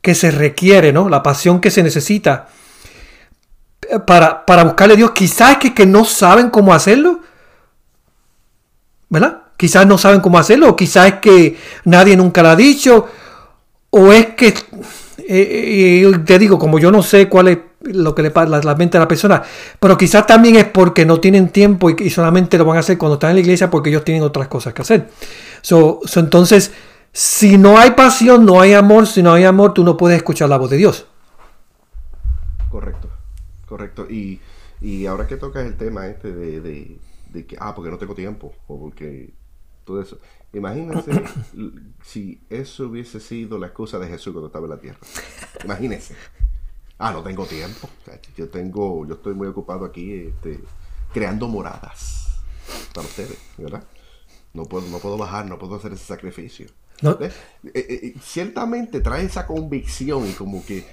[0.00, 1.08] que se requiere, ¿no?
[1.08, 2.48] La pasión que se necesita
[4.04, 5.12] para, para buscarle a Dios.
[5.12, 7.20] Quizás es que, que, no saben cómo hacerlo,
[9.08, 9.43] ¿verdad?
[9.56, 13.06] Quizás no saben cómo hacerlo, o quizás es que nadie nunca lo ha dicho,
[13.90, 14.54] o es que, eh,
[15.28, 18.96] eh, te digo, como yo no sé cuál es lo que le pasa la, mente
[18.96, 19.42] a la persona.
[19.78, 23.14] Pero quizás también es porque no tienen tiempo y, solamente lo van a hacer cuando
[23.14, 25.08] están en la iglesia porque ellos tienen otras cosas que hacer.
[25.60, 26.72] So, entonces,
[27.12, 29.06] si no hay pasión, no hay amor.
[29.06, 31.06] Si no hay amor, tú no puedes escuchar la voz de Dios.
[32.70, 33.08] Correcto,
[33.66, 34.06] correcto.
[34.10, 34.40] Y,
[35.06, 36.60] ahora que tocas el tema este de,
[37.30, 39.32] de, que, ah, porque no tengo tiempo, o porque
[39.84, 40.18] todo eso.
[40.52, 41.10] Imagínense
[42.02, 44.98] si eso hubiese sido la excusa de Jesús cuando estaba en la tierra.
[45.64, 46.14] Imagínense.
[46.98, 47.88] Ah, no tengo tiempo.
[48.36, 50.60] Yo tengo, yo estoy muy ocupado aquí este,
[51.12, 52.40] creando moradas
[52.94, 53.84] para ustedes, ¿verdad?
[54.52, 56.66] No puedo, no puedo bajar, no puedo hacer ese sacrificio.
[57.02, 57.30] Eh,
[57.64, 60.86] eh, eh, ciertamente trae esa convicción y como que,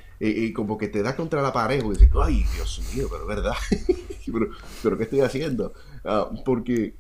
[0.53, 3.53] como que te da contra la pared y dices, ay, Dios mío, pero verdad.
[4.83, 5.73] pero, ¿qué estoy haciendo?
[6.03, 6.95] Ah, porque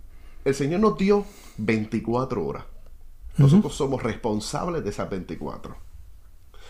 [0.45, 1.25] el Señor nos dio
[1.57, 2.65] 24 horas.
[3.37, 5.75] Nosotros somos responsables de esas 24.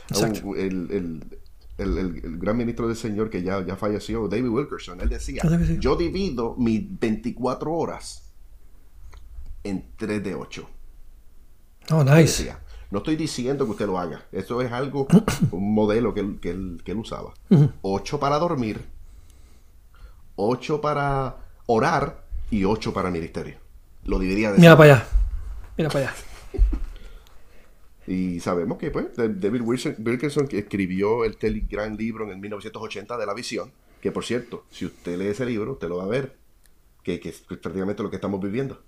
[0.09, 0.55] Exacto.
[0.55, 1.39] el,
[1.81, 5.43] el, gran ministro del Señor que ya, ya falleció, David Wilkerson, él decía,
[5.79, 8.31] yo divido mis 24 horas
[9.63, 10.69] en 3 de 8.
[11.91, 12.55] Oh, nice.
[12.91, 15.07] no estoy diciendo que usted lo haga, eso es algo,
[15.51, 16.39] un modelo que él,
[16.83, 17.33] que él, usaba.
[17.81, 18.85] 8 para dormir,
[20.35, 23.55] 8 para orar y 8 para ministerio.
[24.05, 25.07] Lo dividiría de Mira para allá,
[25.77, 26.15] mira para allá.
[28.07, 31.37] Y sabemos que pues, David Wilkerson escribió el
[31.69, 33.71] gran libro en el 1980 de la visión,
[34.01, 36.35] que por cierto, si usted lee ese libro, usted lo va a ver,
[37.03, 38.81] que, es prácticamente lo que estamos viviendo.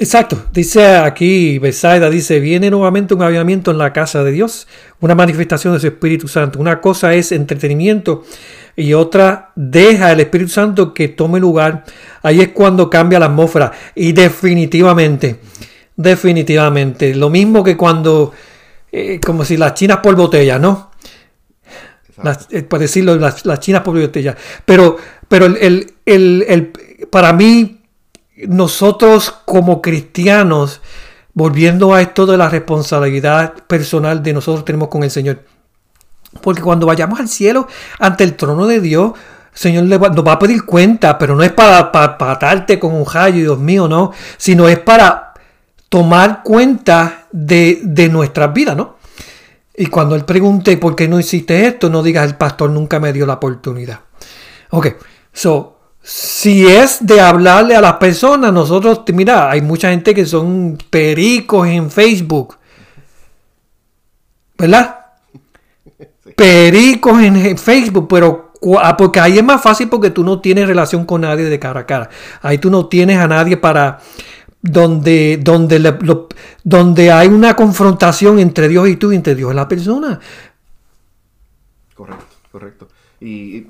[0.00, 4.66] Exacto, dice aquí Besaida, dice, viene nuevamente un avivamiento en la casa de Dios,
[5.00, 6.58] una manifestación de su Espíritu Santo.
[6.58, 8.24] Una cosa es entretenimiento
[8.76, 11.84] y otra deja el Espíritu Santo que tome lugar.
[12.22, 15.38] Ahí es cuando cambia la atmósfera y definitivamente
[16.00, 17.14] Definitivamente.
[17.14, 18.32] Lo mismo que cuando,
[18.90, 20.92] eh, como si las chinas por botella, ¿no?
[22.22, 24.34] Las, eh, por decirlo, las, chinas por botella.
[24.64, 24.96] Pero,
[25.28, 26.72] pero el, el,
[27.10, 27.79] para mí,
[28.48, 30.80] nosotros como cristianos,
[31.34, 35.44] volviendo a esto de la responsabilidad personal de nosotros tenemos con el Señor.
[36.40, 37.66] Porque cuando vayamos al cielo,
[37.98, 39.12] ante el trono de Dios,
[39.52, 43.38] el Señor nos va a pedir cuenta, pero no es para, patarte con un rayo,
[43.38, 45.34] Dios mío, no, sino es para
[45.88, 49.00] tomar cuenta de, de nuestras vidas, ¿no?
[49.76, 53.12] Y cuando Él pregunte por qué no hiciste esto, no digas el pastor nunca me
[53.12, 54.00] dio la oportunidad.
[54.70, 54.88] Ok,
[55.32, 60.78] so, si es de hablarle a las personas, nosotros, mira, hay mucha gente que son
[60.90, 62.56] pericos en Facebook.
[64.56, 64.96] ¿Verdad?
[66.36, 71.04] Pericos en Facebook, pero ah, porque ahí es más fácil porque tú no tienes relación
[71.04, 72.10] con nadie de cara a cara.
[72.42, 74.00] Ahí tú no tienes a nadie para
[74.62, 76.26] donde, donde,
[76.62, 80.20] donde hay una confrontación entre Dios y tú, entre Dios y la persona.
[81.94, 82.88] Correcto, correcto.
[83.20, 83.66] Y,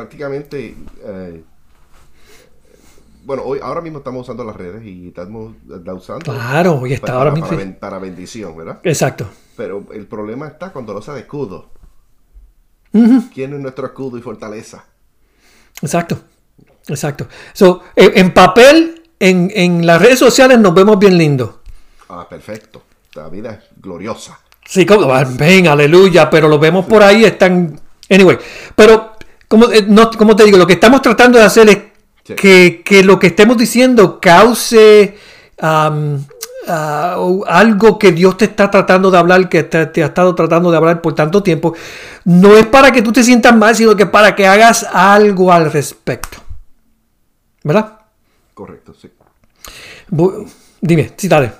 [0.00, 0.74] prácticamente
[1.04, 1.44] eh,
[3.22, 5.52] bueno, hoy, ahora mismo estamos usando las redes y estamos
[5.94, 6.32] usando.
[6.32, 7.50] Claro, y está para, ahora mismo.
[7.78, 8.80] Para, bendición, ¿verdad?
[8.82, 9.28] Exacto.
[9.58, 11.68] Pero el problema está cuando lo usa de escudo.
[12.90, 14.84] ¿Quién es nuestro escudo y fortaleza?
[15.82, 16.18] Exacto.
[16.88, 17.28] Exacto.
[17.52, 21.50] So, en, papel, en, en, las redes sociales nos vemos bien lindos.
[22.08, 22.82] Ah, perfecto.
[23.14, 24.40] La vida es gloriosa.
[24.64, 27.78] Sí, como, ven, aleluya, pero lo vemos por ahí, están.
[28.08, 28.38] Anyway,
[28.74, 29.09] pero
[29.50, 31.78] como, eh, no, como te digo, lo que estamos tratando de hacer es
[32.36, 35.16] que, lo que estemos diciendo cause
[36.68, 41.02] algo que Dios te está tratando de hablar, que te, ha estado tratando de hablar
[41.02, 41.74] por tanto tiempo,
[42.24, 45.72] no es para que tú te sientas mal, sino que para que hagas algo al
[45.72, 46.38] respecto.
[47.64, 47.98] ¿Verdad?
[48.54, 49.10] Correcto, sí.
[50.80, 51.50] Dime, sí, dale.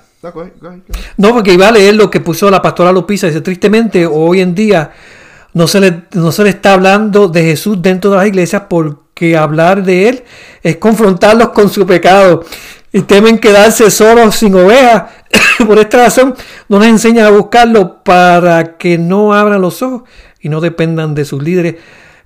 [1.17, 3.27] No, porque iba a leer lo que puso la pastora Lupisa.
[3.27, 4.93] Dice, tristemente, hoy en día
[5.53, 9.35] no se, le, no se le está hablando de Jesús dentro de las iglesias porque
[9.35, 10.23] hablar de Él
[10.63, 12.43] es confrontarlos con su pecado
[12.93, 15.03] y temen quedarse solos sin ovejas.
[15.65, 16.35] Por esta razón
[16.69, 20.03] no les enseñan a buscarlo para que no abran los ojos
[20.39, 21.75] y no dependan de sus líderes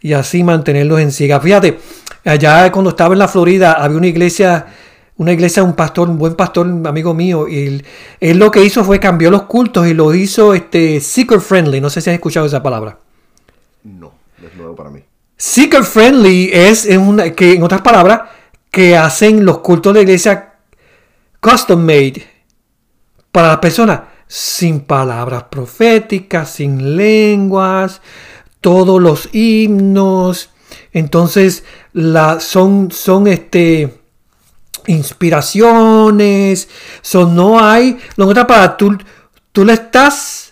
[0.01, 1.39] y así mantenerlos en ciega.
[1.39, 1.79] Fíjate,
[2.23, 4.67] allá cuando estaba en la Florida había una iglesia,
[5.17, 7.83] una iglesia, un pastor, un buen pastor, amigo mío, y
[8.19, 11.81] él, lo que hizo fue cambió los cultos y lo hizo este seeker friendly.
[11.81, 12.99] No sé si has escuchado esa palabra.
[13.85, 14.13] No,
[14.43, 14.99] es nuevo para mí.
[15.37, 18.21] Seeker friendly es, en, una, que, en otras palabras,
[18.71, 20.55] que hacen los cultos de la iglesia
[21.39, 22.25] custom made
[23.31, 28.01] para las personas sin palabras proféticas, sin lenguas,
[28.59, 30.49] todos los himnos.
[30.91, 31.63] Entonces,
[31.93, 32.89] la, son,
[33.27, 33.99] este,
[34.87, 36.69] inspiraciones,
[37.13, 38.97] no hay, lo que para tú,
[39.51, 40.44] tú le estás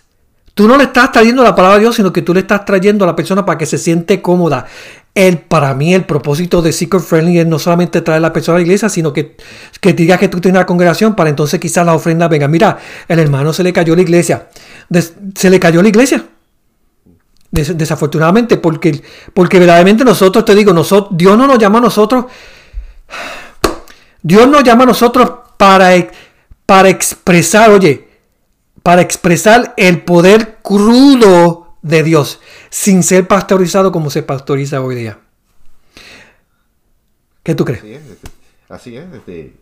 [0.54, 3.04] Tú no le estás trayendo la palabra de Dios, sino que tú le estás trayendo
[3.04, 4.66] a la persona para que se siente cómoda.
[5.12, 8.56] El, para mí el propósito de Seeker Friendly es no solamente traer a la persona
[8.56, 9.36] a la iglesia, sino que,
[9.80, 12.46] que diga que tú tienes una congregación para entonces quizás la ofrenda venga.
[12.46, 12.78] Mira,
[13.08, 14.48] el hermano se le cayó la iglesia.
[15.34, 16.24] se le cayó la iglesia.
[17.50, 19.02] desafortunadamente, porque,
[19.32, 22.26] porque verdaderamente nosotros, te digo, nosotros, Dios no nos llama a nosotros.
[24.22, 25.92] Dios nos llama a nosotros para,
[26.64, 28.13] para expresar, oye,
[28.84, 35.20] para expresar el poder crudo de Dios, sin ser pastorizado como se pastoriza hoy día.
[37.42, 37.82] ¿Qué tú crees?
[38.68, 39.54] Así es, desde,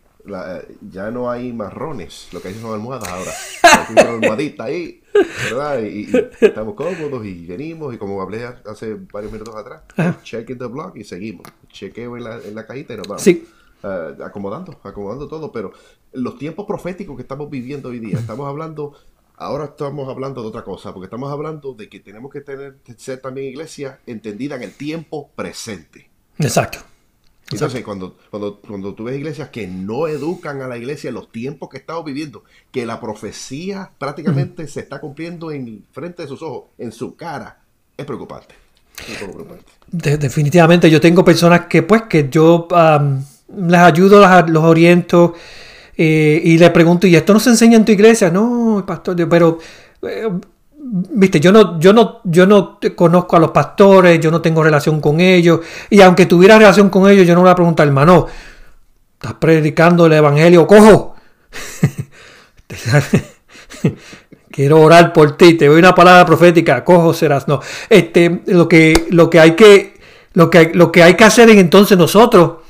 [0.91, 3.31] ya no hay marrones, lo que hay son almohadas ahora.
[3.63, 5.01] Hay una almohadita ahí,
[5.45, 5.81] ¿verdad?
[5.85, 6.09] Y,
[6.41, 9.83] estamos cómodos y venimos, y como hablé hace varios minutos atrás,
[10.25, 11.47] check in the blog y seguimos.
[11.69, 13.23] Chequeo en la, en la cajita y nos vamos.
[13.23, 13.47] Sí.
[13.85, 15.73] Eh, acomodando, acomodando todo, pero
[16.13, 18.95] los tiempos proféticos que estamos viviendo hoy día, estamos hablando
[19.43, 23.21] Ahora estamos hablando de otra cosa, porque estamos hablando de que tenemos que tener, ser
[23.21, 26.09] también iglesia entendida en el tiempo presente.
[26.39, 26.79] Exacto.
[27.51, 31.31] Entonces, cuando, cuando, cuando tú ves iglesias que no educan a la iglesia en los
[31.31, 36.41] tiempos que estamos viviendo, que la profecía prácticamente se está cumpliendo en frente de sus
[36.41, 37.61] ojos, en su cara,
[37.97, 38.55] es preocupante.
[39.91, 42.69] definitivamente, yo tengo personas que, pues, que yo
[43.55, 45.35] les ayudo, los oriento
[45.97, 48.31] eh, y le pregunto, ¿y esto no se enseña en tu iglesia?
[48.31, 49.59] No, pastor, pero,
[50.03, 50.29] eh,
[50.79, 55.01] viste, yo no, yo, no, yo no conozco a los pastores, yo no tengo relación
[55.01, 58.27] con ellos, y aunque tuviera relación con ellos, yo no le voy a preguntar, hermano,
[59.15, 61.15] estás predicando el evangelio, cojo.
[64.51, 67.49] Quiero orar por ti, te doy una palabra profética, cojo serás.
[67.49, 69.99] No, este, lo que, lo que hay que,
[70.35, 72.62] lo que, lo que hay que hacer es entonces nosotros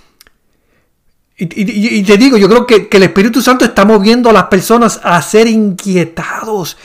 [1.51, 5.21] y, te digo, yo creo que, el Espíritu Santo está moviendo a las personas a
[5.23, 6.77] ser inquietados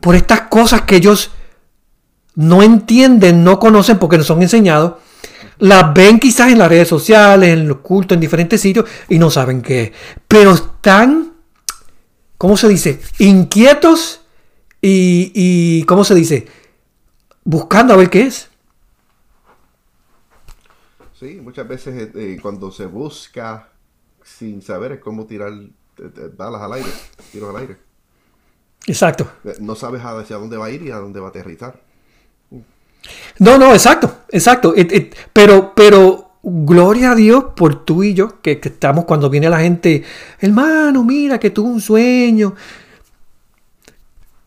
[0.00, 1.30] por estas cosas que ellos
[2.36, 4.94] no entienden, no conocen porque no son enseñados.
[5.58, 9.30] las ven quizás en las redes sociales, en los cultos, en diferentes sitios y no
[9.30, 9.92] saben qué es.
[10.28, 11.32] Pero están,
[12.38, 13.00] ¿cómo se dice?
[13.18, 14.20] Inquietos
[14.80, 16.46] y, y ¿cómo se dice?
[17.42, 18.50] Buscando a ver qué es.
[21.18, 23.70] Sí, muchas veces eh, eh, cuando se busca
[24.38, 25.52] sin saber cómo tirar
[26.36, 26.88] balas al aire,
[27.32, 27.76] tiros al aire.
[28.86, 29.28] Exacto.
[29.44, 31.80] Eh, no sabes hacia dónde va a ir y a dónde va a aterrizar.
[33.38, 34.74] No, no, exacto, exacto.
[35.32, 40.04] pero, pero, gloria a Dios por tú y yo, que, estamos cuando viene la gente,
[40.40, 42.54] hermano, mira que tuve un sueño.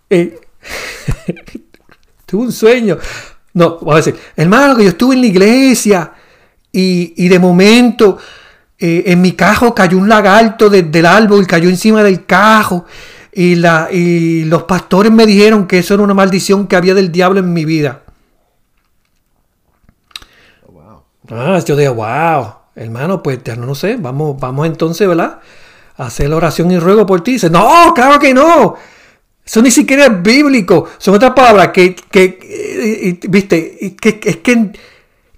[0.10, 0.40] Eh,
[2.26, 2.98] tuve un sueño.
[3.54, 6.14] No, voy a decir, hermano, que yo estuve en la iglesia
[6.72, 8.18] y, de momento
[8.80, 12.86] eh, en mi cajo cayó un lagarto desde el árbol, cayó encima del cajo.
[13.32, 17.12] Y, la, y los pastores me dijeron que eso era una maldición que había del
[17.12, 18.04] diablo en mi vida.
[21.32, 25.40] Ah, yo digo, wow, hermano, pues ya no sé, vamos, vamos entonces, ¿verdad?
[25.98, 27.34] A hacer la oración y ruego por ti.
[27.34, 28.76] Dice, no, claro que no.
[29.46, 30.88] Eso ni siquiera es bíblico.
[30.98, 34.72] Son otras palabras que, que eh, viste, que, es que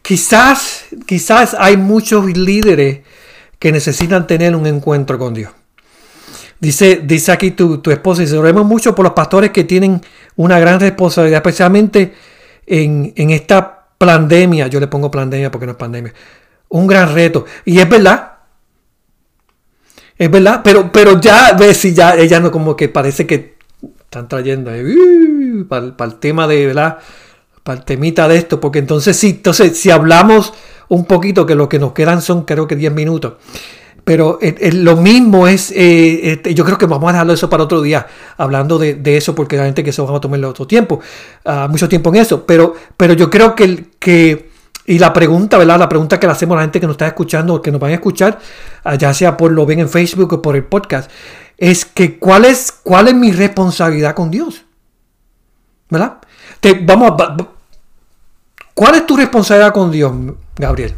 [0.01, 2.99] quizás, quizás hay muchos líderes
[3.61, 5.51] que necesitan tener un encuentro con Dios.
[6.59, 10.01] Dice, dice aquí tu, tu esposa, dice, oremos mucho por los pastores que tienen
[10.35, 12.11] una gran responsabilidad, especialmente
[12.65, 16.11] en, en esta pandemia, yo le pongo pandemia porque no es pandemia,
[16.69, 17.45] un gran reto.
[17.63, 18.31] Y es verdad,
[20.17, 23.57] es verdad, pero, pero ya ves si ya ella no como que parece que
[23.99, 26.97] están trayendo uh, para, el tema de, ¿verdad?
[27.63, 30.53] Para temita de esto, porque entonces sí, entonces si hablamos
[30.87, 33.33] un poquito, que lo que nos quedan son creo que 10 minutos.
[34.03, 37.49] Pero eh, eh, lo mismo es, eh, este, yo creo que vamos a dejarlo eso
[37.49, 38.07] para otro día,
[38.37, 40.99] hablando de, eso, porque la gente que se va a tomar otro tiempo,
[41.45, 42.45] uh, mucho tiempo en eso.
[42.45, 44.49] Pero, pero yo creo que, que,
[44.87, 45.77] y la pregunta, ¿verdad?
[45.77, 47.91] La pregunta que le hacemos a la gente que nos está escuchando que nos van
[47.91, 48.39] a escuchar,
[48.85, 51.11] uh, ya sea por lo ven en Facebook o por el podcast,
[51.57, 54.65] es que ¿cuál es, cuál es mi responsabilidad con Dios?
[55.89, 56.17] ¿Verdad?
[56.59, 57.35] Te, vamos a,
[58.73, 60.13] ¿Cuál es tu responsabilidad con Dios,
[60.55, 60.95] Gabriel?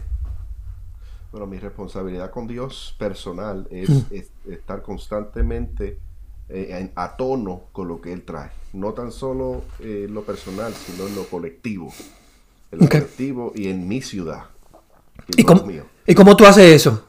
[1.32, 4.52] Bueno, mi responsabilidad con Dios personal es, mm.
[4.52, 5.98] estar constantemente
[6.50, 8.52] eh, a tono con lo que Él trae.
[8.74, 11.92] No tan solo en eh, lo personal, sino en lo colectivo.
[12.72, 14.44] En lo colectivo y en mi ciudad.
[15.36, 15.66] ¿Y cómo,
[16.06, 17.04] ¿Y cómo tú haces eso?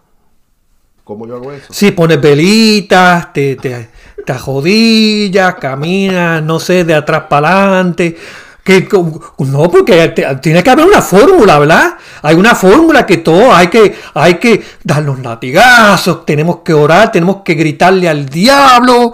[1.05, 1.71] ¿Cómo yo hago eso?
[1.71, 3.91] Sí, pones velitas, te, te,
[4.25, 8.17] te jodillas, caminas, no sé, de atrás para adelante,
[8.65, 11.99] que, no, porque tiene que haber una fórmula, ¿verdad?
[12.23, 17.13] Hay una fórmula que todo hay que, hay que dar los latigazos, tenemos que orar,
[17.13, 19.13] tenemos que gritarle al diablo.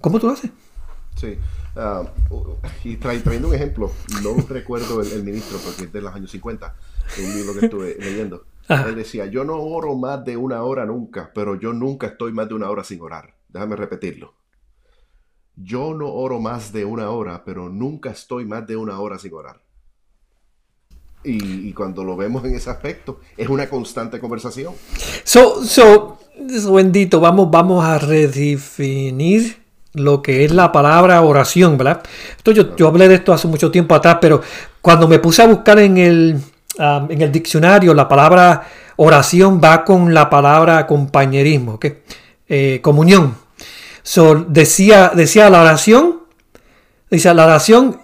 [0.00, 0.50] ¿Cómo tú lo haces?
[1.16, 1.36] Sí.
[1.74, 2.04] Ah,
[2.84, 3.92] y trayendo un ejemplo,
[4.22, 6.74] no recuerdo el, ministro porque es de los años 50,
[7.18, 8.44] un libro que estuve leyendo.
[8.68, 12.48] Él decía, yo no oro más de una hora nunca, pero yo nunca estoy más
[12.48, 13.34] de una hora sin orar.
[13.48, 14.37] Déjame repetirlo.
[15.60, 19.34] Yo no oro más de una hora, pero nunca estoy más de una hora sin
[19.34, 19.60] orar.
[21.24, 24.72] Y, cuando lo vemos en ese aspecto, es una constante conversación.
[25.24, 26.18] So, so,
[26.72, 29.58] bendito, vamos, vamos a redefinir
[29.94, 32.02] lo que es la palabra oración, ¿verdad?
[32.36, 34.40] Esto yo, yo, hablé de esto hace mucho tiempo atrás, pero
[34.80, 36.40] cuando me puse a buscar en el,
[36.78, 38.62] um, en el diccionario, la palabra
[38.96, 41.86] oración va con la palabra compañerismo, ¿ok?
[42.48, 43.47] Eh, comunión
[44.48, 46.20] decía, decía la oración,
[47.10, 48.00] dice, la oración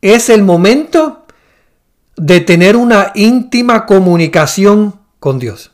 [0.00, 1.26] es el momento
[2.16, 5.72] de tener una íntima comunicación con Dios.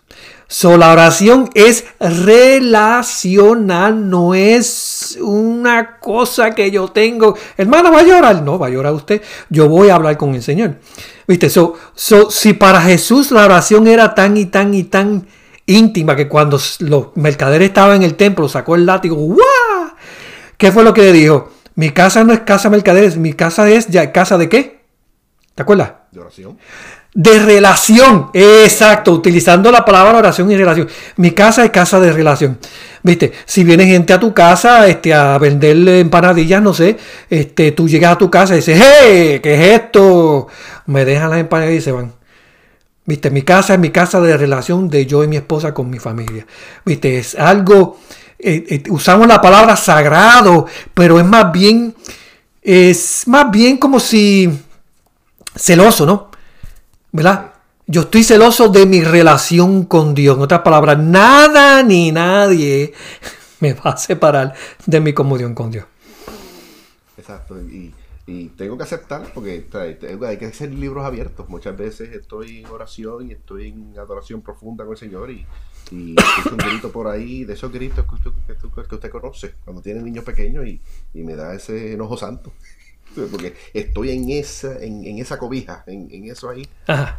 [0.48, 7.36] So, la oración es relacional, no es una cosa que yo tengo.
[7.56, 8.42] Hermano, ¿va a llorar?
[8.42, 9.22] No, va a llorar usted.
[9.50, 10.76] Yo voy a hablar con el Señor.
[11.26, 11.50] ¿Viste?
[11.50, 15.26] So, so, si para Jesús la oración era tan y tan y tan
[15.66, 19.16] íntima que cuando los mercaderes estaban en el templo sacó el látigo.
[19.16, 19.38] ¡Wow!
[20.56, 21.50] ¿Qué fue lo que le dijo?
[21.74, 24.80] Mi casa no es casa mercaderes, mi casa es ya casa de qué?
[25.54, 25.92] ¿Te acuerdas?
[26.10, 26.58] De oración.
[27.12, 30.88] De relación, exacto, utilizando la palabra oración y relación.
[31.16, 32.58] Mi casa es casa de relación.
[33.02, 36.98] Viste, si viene gente a tu casa este, a venderle empanadillas, no sé,
[37.30, 39.40] este, tú llegas a tu casa y dices, ¡Hey!
[39.42, 40.48] ¿Qué es esto?
[40.86, 42.12] Me dejan las empanadillas y se van.
[43.06, 46.00] Viste, mi casa es mi casa de relación de yo y mi esposa con mi
[46.00, 46.44] familia.
[46.84, 47.98] Viste, es algo,
[48.36, 51.94] eh, eh, usamos la palabra sagrado, pero es más bien,
[52.60, 54.50] es más bien como si
[55.54, 56.30] celoso, ¿no?
[57.12, 57.52] ¿Verdad?
[57.86, 60.36] Yo estoy celoso de mi relación con Dios.
[60.36, 62.92] En otras palabras, nada ni nadie
[63.60, 64.52] me va a separar
[64.84, 65.84] de mi comunión con Dios.
[67.16, 67.56] Exacto.
[67.60, 67.94] Y
[68.26, 69.66] Y tengo que aceptar, porque
[70.26, 71.48] hay que hacer libros abiertos.
[71.48, 75.46] Muchas veces estoy en oración y estoy en adoración profunda con el Señor y,
[75.92, 80.24] y escucho un grito por ahí, de esos gritos que usted, conoce cuando tiene niños
[80.24, 80.80] pequeños y,
[81.14, 82.52] y me da ese enojo santo
[83.30, 86.66] porque estoy en esa, en, en esa cobija, en, en eso ahí,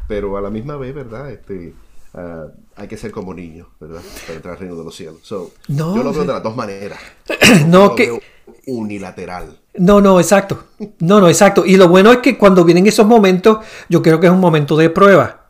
[0.07, 1.31] pero a la misma vez, ¿verdad?
[1.31, 1.73] Este,
[2.13, 4.01] uh, hay que ser como niños, ¿verdad?
[4.25, 5.19] Para entrar al reino de los cielos.
[5.23, 6.99] So, no, yo lo veo de las dos maneras.
[7.67, 8.19] no, que...
[8.65, 9.59] unilateral.
[9.77, 10.65] No, no, exacto.
[10.99, 11.65] No, no, exacto.
[11.65, 13.59] Y lo bueno es que cuando vienen esos momentos,
[13.89, 15.47] yo creo que es un momento de prueba.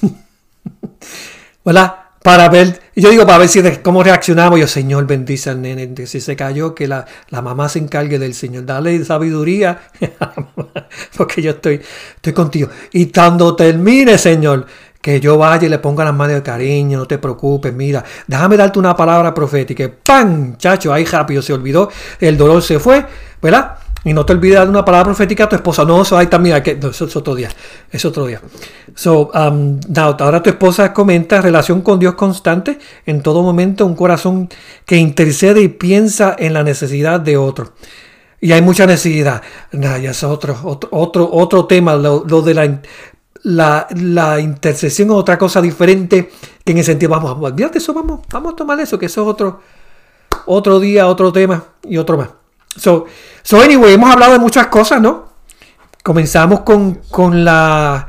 [1.64, 2.02] ¿Verdad?
[2.22, 4.58] para ver, yo digo, para ver si cómo reaccionamos.
[4.58, 6.06] Yo, Señor, bendice al nene.
[6.06, 8.64] Si se cayó, que la, mamá se encargue del Señor.
[8.64, 9.80] Dale sabiduría,
[11.16, 11.80] porque yo estoy,
[12.16, 12.68] estoy contigo.
[12.92, 14.66] Y cuando termine, Señor,
[15.02, 18.56] que yo vaya y le ponga las manos de cariño, no te preocupes, mira, déjame
[18.56, 19.90] darte una palabra profética.
[20.02, 20.56] ¡Pam!
[20.56, 21.90] Chacho, ahí rápido se olvidó,
[22.20, 23.04] el dolor se fue,
[23.42, 23.78] ¿verdad?
[24.04, 25.84] Y no te olvides de una palabra profética a tu esposa.
[25.84, 27.50] No, eso ahí también, que, eso es otro día.
[27.90, 28.40] Es otro día.
[28.94, 34.48] So, um, ahora tu esposa comenta relación con Dios constante, en todo momento un corazón
[34.84, 37.72] que intercede y piensa en la necesidad de otro.
[38.40, 39.40] Y hay mucha necesidad.
[39.70, 40.56] Nah, ya es otro,
[40.90, 42.80] otro, otro, tema, lo, de la,
[43.44, 46.30] la, la, intercesión es otra cosa diferente
[46.64, 49.28] que en el sentido, vamos, olvídate eso, vamos, vamos a tomar eso, que eso es
[49.28, 49.60] otro,
[50.46, 52.28] otro día, otro tema y otro más.
[52.76, 53.06] So,
[53.42, 55.28] so anyway, hemos hablado de muchas cosas, ¿no?
[56.02, 58.08] Comenzamos con, con la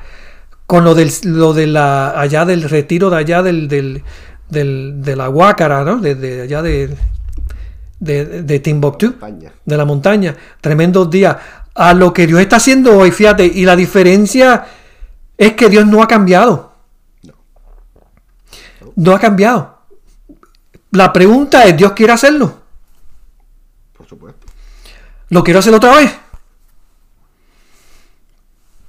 [0.65, 4.03] con lo del lo de la allá del retiro de allá del, del,
[4.49, 5.97] del de la Huácara, ¿no?
[5.97, 6.95] De, allá de,
[7.99, 9.15] de, de Timbuktu,
[9.65, 10.35] de la montaña.
[10.61, 11.35] Tremendos días.
[11.75, 14.63] A lo que Dios está haciendo hoy, fíjate, y la diferencia
[15.43, 16.73] es que Dios no ha cambiado.
[18.95, 19.79] No ha cambiado.
[20.91, 22.61] La pregunta es, ¿Dios quiere hacerlo?
[25.29, 26.11] ¿Lo quiero hacer otra vez?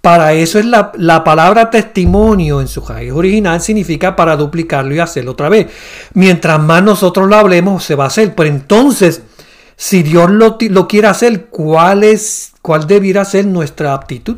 [0.02, 5.32] Para eso es la, palabra testimonio en su raíz original, significa para duplicarlo y hacerlo
[5.32, 5.68] otra vez.
[6.12, 8.34] Mientras más nosotros lo hablemos, se va a hacer.
[8.34, 9.22] Pero entonces,
[9.76, 14.36] si Dios lo, lo quiere hacer, ¿cuál, es, ¿cuál debiera ser nuestra aptitud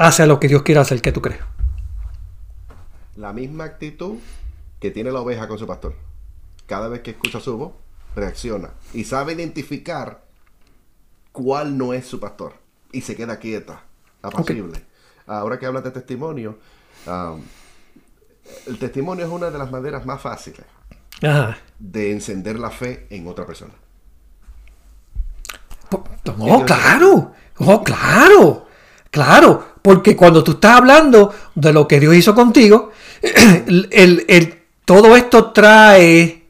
[0.00, 1.02] hacia lo que Dios quiere hacer?
[1.02, 1.40] ¿Qué tú crees?
[3.16, 4.16] La misma actitud
[4.80, 5.94] que tiene la oveja con su pastor.
[6.66, 7.72] Cada vez que escucha su voz,
[8.16, 10.24] reacciona y sabe identificar
[11.32, 12.54] cuál no es su pastor
[12.92, 13.82] y se queda quieta,
[14.22, 14.82] apacible.
[15.26, 16.58] Ahora que hablas de testimonio,
[17.06, 17.42] um,
[18.66, 20.64] el testimonio es una de las maneras más fáciles
[21.78, 23.74] de encender la fe en otra persona.
[26.38, 28.66] Oh, claro, oh, claro,
[29.10, 32.90] claro, porque cuando tú estás hablando de lo que Dios hizo contigo,
[33.90, 34.54] el,
[34.84, 36.44] todo esto trae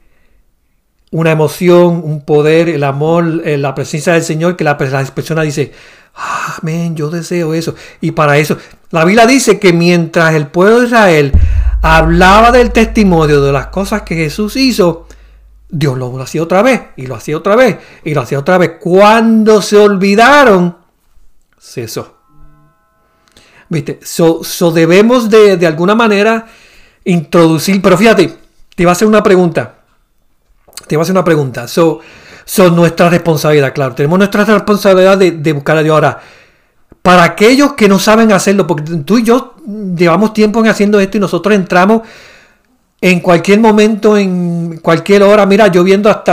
[1.13, 5.73] una emoción, un poder, el amor, eh, la presencia del Señor, que la, persona dice,
[6.15, 7.75] amén, yo deseo eso.
[8.01, 8.57] Y para eso,
[8.91, 11.33] la Biblia dice que mientras el pueblo de Israel
[11.83, 15.07] hablaba del testimonio de las cosas que Jesús hizo,
[15.69, 18.73] Dios lo hacía otra vez, y lo hacía otra vez, y lo hacía otra vez.
[18.81, 20.77] Cuando se olvidaron,
[21.59, 22.20] cesó.
[23.71, 24.01] ¿Viste?
[24.03, 24.43] So,
[24.73, 26.47] debemos de, de alguna manera
[27.05, 28.37] introducir, pero fíjate,
[28.75, 29.81] te iba a hacer una pregunta
[30.91, 31.69] te voy a hacer una pregunta.
[31.69, 33.95] Son nuestra responsabilidad, claro.
[33.95, 35.95] Tenemos nuestra responsabilidad de, buscar a Dios.
[35.95, 36.21] Ahora,
[37.01, 39.55] para aquellos que no saben hacerlo, porque tú y yo
[39.97, 42.03] llevamos tiempo en haciendo esto y nosotros entramos
[43.01, 46.33] en cualquier momento, en cualquier hora, mira, yo viendo hasta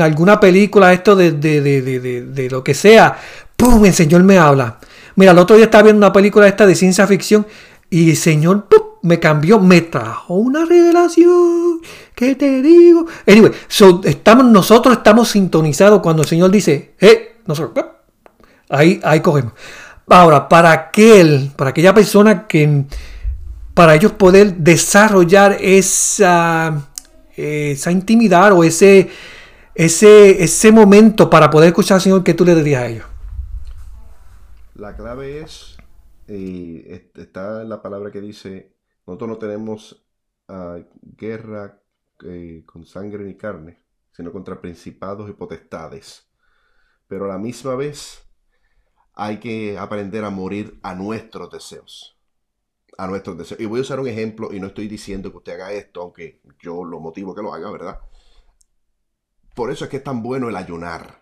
[0.00, 3.16] alguna película, esto de, de, lo que sea,
[3.56, 3.84] ¡pum!
[3.86, 4.78] El Señor me habla.
[5.16, 7.46] Mira, el otro día estaba viendo una película esta de ciencia ficción
[7.90, 8.68] y el Señor
[9.02, 11.80] me cambió, me trajo una revelación.
[12.14, 13.06] ¿Qué te digo?
[13.26, 13.52] Anyway,
[14.04, 17.84] estamos, nosotros estamos sintonizados cuando el Señor dice, eh, nosotros,
[18.70, 19.52] ahí, ahí cogemos.
[20.08, 22.84] Ahora, para aquel, para aquella persona que,
[23.74, 26.86] para ellos poder desarrollar esa,
[27.36, 29.10] esa intimidad o ese,
[29.74, 33.11] ese, ese momento para poder escuchar al Señor, ¿qué tú le dirías a ellos?
[34.82, 35.76] La clave es,
[36.26, 38.74] y está la palabra que dice,
[39.06, 40.04] nosotros no tenemos
[40.48, 41.80] ah, guerra
[42.24, 43.78] eh, con sangre ni carne,
[44.10, 46.28] sino contra principados y potestades.
[47.06, 48.28] Pero a la misma vez
[49.14, 52.18] hay que aprender a morir a nuestros deseos.
[52.98, 53.60] A nuestros deseos.
[53.60, 56.42] Y voy a usar un ejemplo y no estoy diciendo que usted haga esto, aunque
[56.60, 58.00] yo lo motivo que lo haga, ¿verdad?
[59.54, 61.21] Por eso es que es tan bueno el ayunar.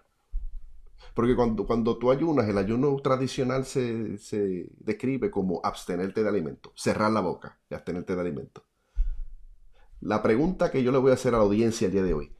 [1.14, 6.72] Porque cuando, cuando tú ayunas, el ayuno tradicional se, se describe como abstenerte de alimento,
[6.76, 8.64] cerrar la boca y abstenerte de alimento.
[10.00, 12.34] La pregunta que yo le voy a hacer a la audiencia el día de hoy,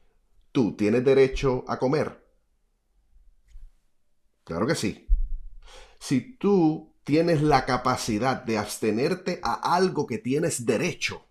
[0.51, 2.25] ¿tú tienes derecho a comer?
[4.43, 5.07] Claro que sí.
[5.99, 11.25] Si tú tienes la capacidad de abstenerte a algo que tienes derecho,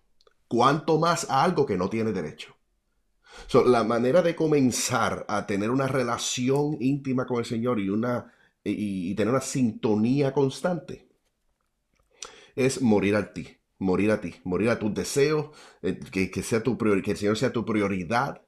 [0.47, 2.55] cuanto más a algo que no tienes derecho.
[3.65, 8.33] La manera de comenzar a tener una relación íntima con el Señor y, una,
[8.63, 11.07] y, tener una sintonía constante
[12.55, 15.49] es morir a ti, morir a ti, morir a tus deseos,
[15.81, 18.41] eh, que, sea tu que el Señor sea tu prioridad.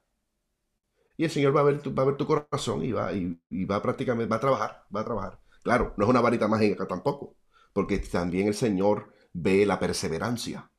[1.18, 3.66] Y el Señor va a ver tu, va a ver tu corazón y va, y
[3.66, 5.40] va prácticamente, va a trabajar, va a trabajar.
[5.64, 7.36] Claro, no es una varita mágica tampoco,
[7.74, 10.70] porque también el Señor ve la perseverancia,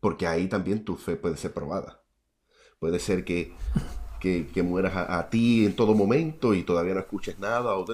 [0.00, 2.02] porque ahí también tu fe puede ser probada.
[2.78, 3.54] Puede ser que,
[4.20, 7.86] que, mueras a, ti en todo momento y todavía no escuches nada, o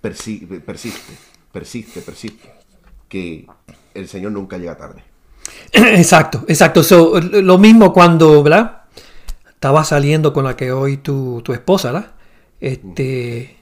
[0.00, 2.54] persiste, persiste, persiste,
[3.10, 3.46] que
[3.92, 5.04] el Señor nunca llega tarde.
[5.72, 6.80] Exacto, exacto.
[7.20, 8.84] lo mismo cuando, ¿verdad?
[9.50, 12.12] Estaba saliendo con la que hoy tu, tu esposa, ¿verdad?
[12.58, 13.58] Este,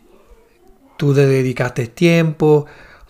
[0.97, 2.67] tú le dedicaste tiempo,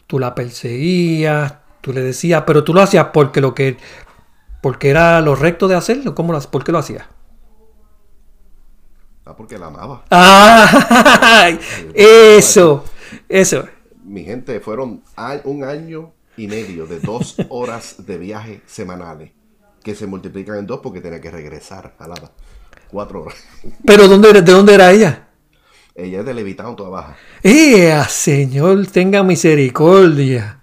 [0.07, 3.77] tú la perseguías, tú le decías, pero tú lo hacías porque lo que
[4.63, 7.05] porque era lo recto de hacerlo, ¿cómo lo, ¿por qué lo hacías?
[9.27, 10.05] Ah, porque la amaba.
[10.11, 11.51] Ah,
[11.95, 12.85] eso,
[13.29, 13.67] eso.
[14.03, 15.03] Mi gente, fueron
[15.45, 19.33] un año y medio de dos horas de viaje semanales
[19.83, 22.15] que se multiplican en dos porque tenía que regresar a la
[22.91, 23.37] cuatro horas.
[23.87, 25.29] ¿Pero dónde, de dónde era ella?
[25.95, 27.17] Ella es de Levitown, toda baja.
[27.43, 30.61] ¡Ea, Señor, tenga misericordia!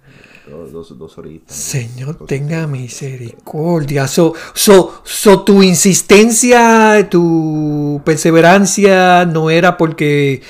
[0.72, 1.56] Dos, dos, horitas.
[1.56, 4.08] Señor, tenga misericordia.
[4.08, 10.42] So, so, so, tu insistencia, tu perseverancia no era porque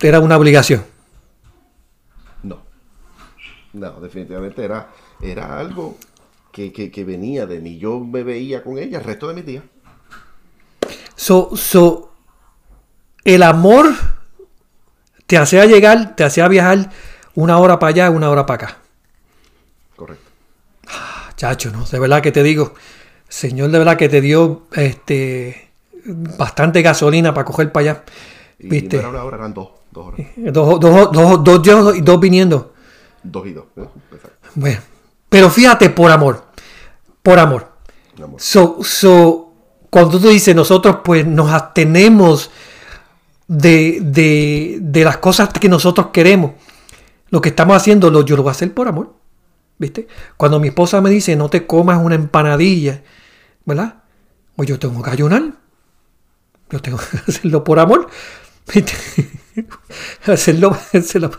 [0.00, 0.84] era una obligación.
[2.42, 2.58] No.
[3.72, 4.90] No, definitivamente era,
[5.22, 5.96] era algo
[6.52, 7.78] que, que, venía de mí.
[7.78, 9.64] Yo me veía con ella el resto de mis días.
[11.14, 12.12] So, so,
[13.24, 13.86] el amor
[15.26, 16.90] te hacía llegar, te hacía viajar
[17.34, 18.85] una hora para allá, una hora para acá.
[21.36, 21.84] Chacho, ¿no?
[21.84, 22.74] De verdad que te digo,
[23.28, 25.70] Señor, de verdad que te dio este
[26.04, 28.04] bastante gasolina para coger para allá.
[28.58, 28.96] ¿Viste?
[28.96, 30.26] No era una hora, eran dos, dos horas.
[30.36, 32.72] Dos, dos, dos, dos, dos viniendo.
[33.22, 33.64] Dos y dos.
[33.76, 33.84] ¿eh?
[34.54, 34.80] Bueno,
[35.28, 36.44] pero fíjate, por amor.
[37.22, 37.72] Por amor.
[38.22, 38.40] amor.
[38.40, 39.52] So, so,
[39.90, 42.50] cuando tú dices, nosotros pues nos abstenemos
[43.48, 44.00] de,
[44.80, 46.52] de, las cosas que nosotros queremos.
[47.30, 49.15] Lo que estamos haciendo, lo, yo lo voy a hacer por amor.
[49.78, 50.08] ¿Viste?
[50.36, 53.02] Cuando mi esposa me dice, no te comas una empanadilla,
[53.64, 54.02] ¿verdad?
[54.54, 55.42] Pues yo tengo que ayunar.
[56.70, 58.08] Yo tengo que hacerlo por amor.
[60.26, 61.30] Hacerlo, hacerlo,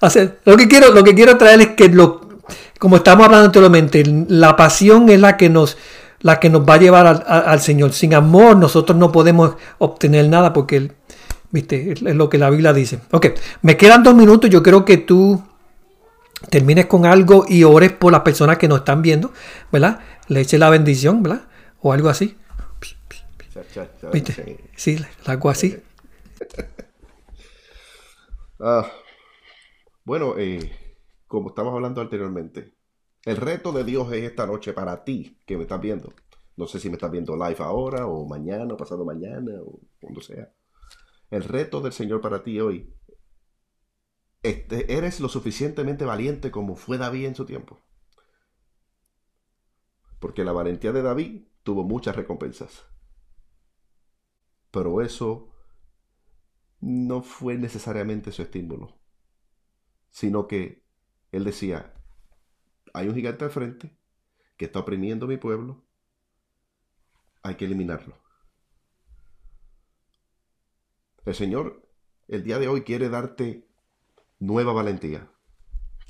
[0.00, 0.40] hacer.
[0.44, 2.40] Lo que quiero, lo que quiero traer es que lo,
[2.78, 5.78] como estamos hablando anteriormente, la pasión es la que nos,
[6.20, 7.92] la que nos va a llevar al, Señor.
[7.92, 10.92] Sin amor nosotros no podemos obtener nada porque
[11.50, 11.92] ¿Viste?
[11.92, 13.00] Es lo que la Biblia dice.
[13.12, 13.28] Ok,
[13.62, 14.50] me quedan dos minutos.
[14.50, 15.42] Yo creo que tú
[16.50, 19.32] termines con algo y ores por las personas que nos están viendo,
[19.72, 20.00] ¿verdad?
[20.28, 21.48] Le eche la bendición, ¿verdad?
[21.80, 22.36] O algo así.
[24.12, 24.58] ¿Viste?
[24.76, 25.76] Sí, algo así.
[28.58, 28.90] Ah,
[30.02, 30.72] bueno, eh,
[31.26, 32.72] como estamos hablando anteriormente,
[33.26, 36.14] el reto de Dios es esta noche para ti que me estás viendo.
[36.56, 40.22] No sé si me estás viendo live ahora o mañana o pasado mañana o cuando
[40.22, 40.50] sea.
[41.30, 42.94] El reto del Señor para ti hoy.
[44.46, 47.80] Este, eres lo suficientemente valiente como fue David en su tiempo.
[50.20, 52.86] Porque la valentía de David tuvo muchas recompensas.
[54.70, 55.52] Pero eso
[56.80, 58.96] no fue necesariamente su estímulo.
[60.10, 60.84] Sino que
[61.32, 61.92] él decía,
[62.94, 63.98] hay un gigante al frente
[64.56, 65.84] que está oprimiendo mi pueblo.
[67.42, 68.16] Hay que eliminarlo.
[71.24, 71.82] El Señor
[72.28, 73.66] el día de hoy quiere darte
[74.38, 75.30] nueva valentía.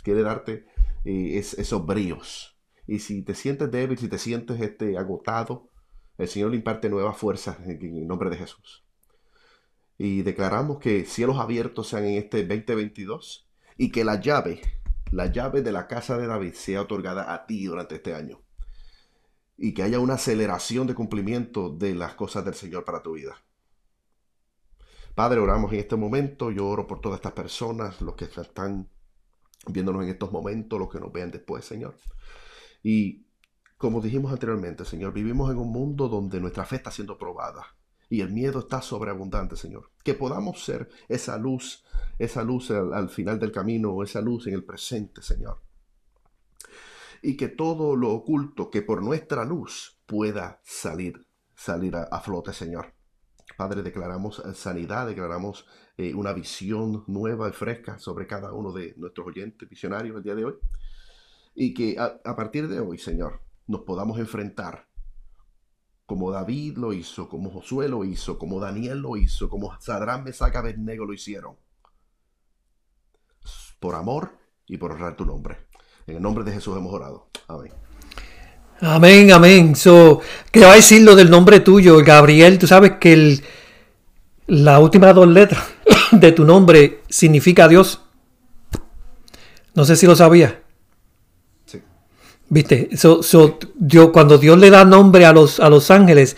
[0.02, 0.66] Quiere darte
[1.04, 2.56] eh, esos bríos.
[2.86, 5.70] Y si te sientes débil, si te sientes este, agotado,
[6.18, 8.84] el Señor le imparte nuevas fuerzas en, el nombre de Jesús.
[9.98, 14.60] Y declaramos que cielos abiertos sean en este 2022 y que la llave,
[15.10, 18.40] la llave de la casa de David sea otorgada a ti durante este año.
[19.56, 23.42] Y que haya una aceleración de cumplimiento de las cosas del Señor para tu vida.
[25.16, 26.50] Padre, oramos en este momento.
[26.50, 28.90] Yo oro por todas estas personas, los que están
[29.66, 31.96] viéndonos en estos momentos, los que nos vean después, Señor.
[32.82, 33.24] Y
[33.78, 37.64] como dijimos anteriormente, Señor, vivimos en un mundo donde nuestra fe está siendo probada
[38.10, 39.90] y el miedo está sobreabundante, Señor.
[40.04, 41.82] Que podamos ser esa luz,
[42.18, 45.62] esa luz al, final del camino, esa luz en el presente, Señor.
[47.22, 52.95] Y que todo lo oculto que por nuestra luz pueda salir, salir a flote, Señor.
[53.56, 55.66] Padre, declaramos sanidad, declaramos
[56.14, 60.44] una visión nueva y fresca sobre cada uno de nuestros oyentes visionarios el día de
[60.44, 60.54] hoy.
[61.54, 64.86] Y que a, partir de hoy, Señor, nos podamos enfrentar
[66.04, 70.58] como David lo hizo, como Josué lo hizo, como Daniel lo hizo, como Sadrán, Mesaca,
[70.58, 71.56] Abednego lo hicieron.
[73.80, 74.32] Por amor
[74.66, 75.66] y por honrar tu nombre.
[76.06, 77.28] En el nombre de Jesús hemos orado.
[77.48, 77.85] Amén.
[78.80, 79.74] Amén, amén.
[79.74, 80.20] So,
[80.50, 82.58] ¿Qué va a decir lo del nombre tuyo, Gabriel?
[82.58, 83.42] Tú sabes que el,
[84.46, 85.64] la última dos letras
[86.12, 88.02] de tu nombre significa Dios.
[89.74, 90.60] No sé si lo sabía.
[91.64, 91.80] Sí.
[92.48, 96.36] Viste, so, Dios, cuando Dios le da nombre a los, a los ángeles,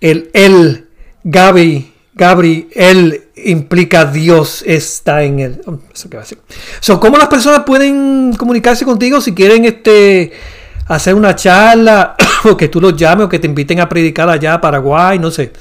[0.00, 0.88] el él,
[1.22, 5.60] Gabi, Gabri, él implica Dios está en él.
[5.94, 6.38] Eso va a decir.
[6.80, 10.32] So, ¿Cómo las personas pueden comunicarse contigo si quieren este
[10.88, 12.16] hacer una charla
[12.50, 15.30] o que tú los llames o que te inviten a predicar allá a Paraguay, no
[15.30, 15.52] sé.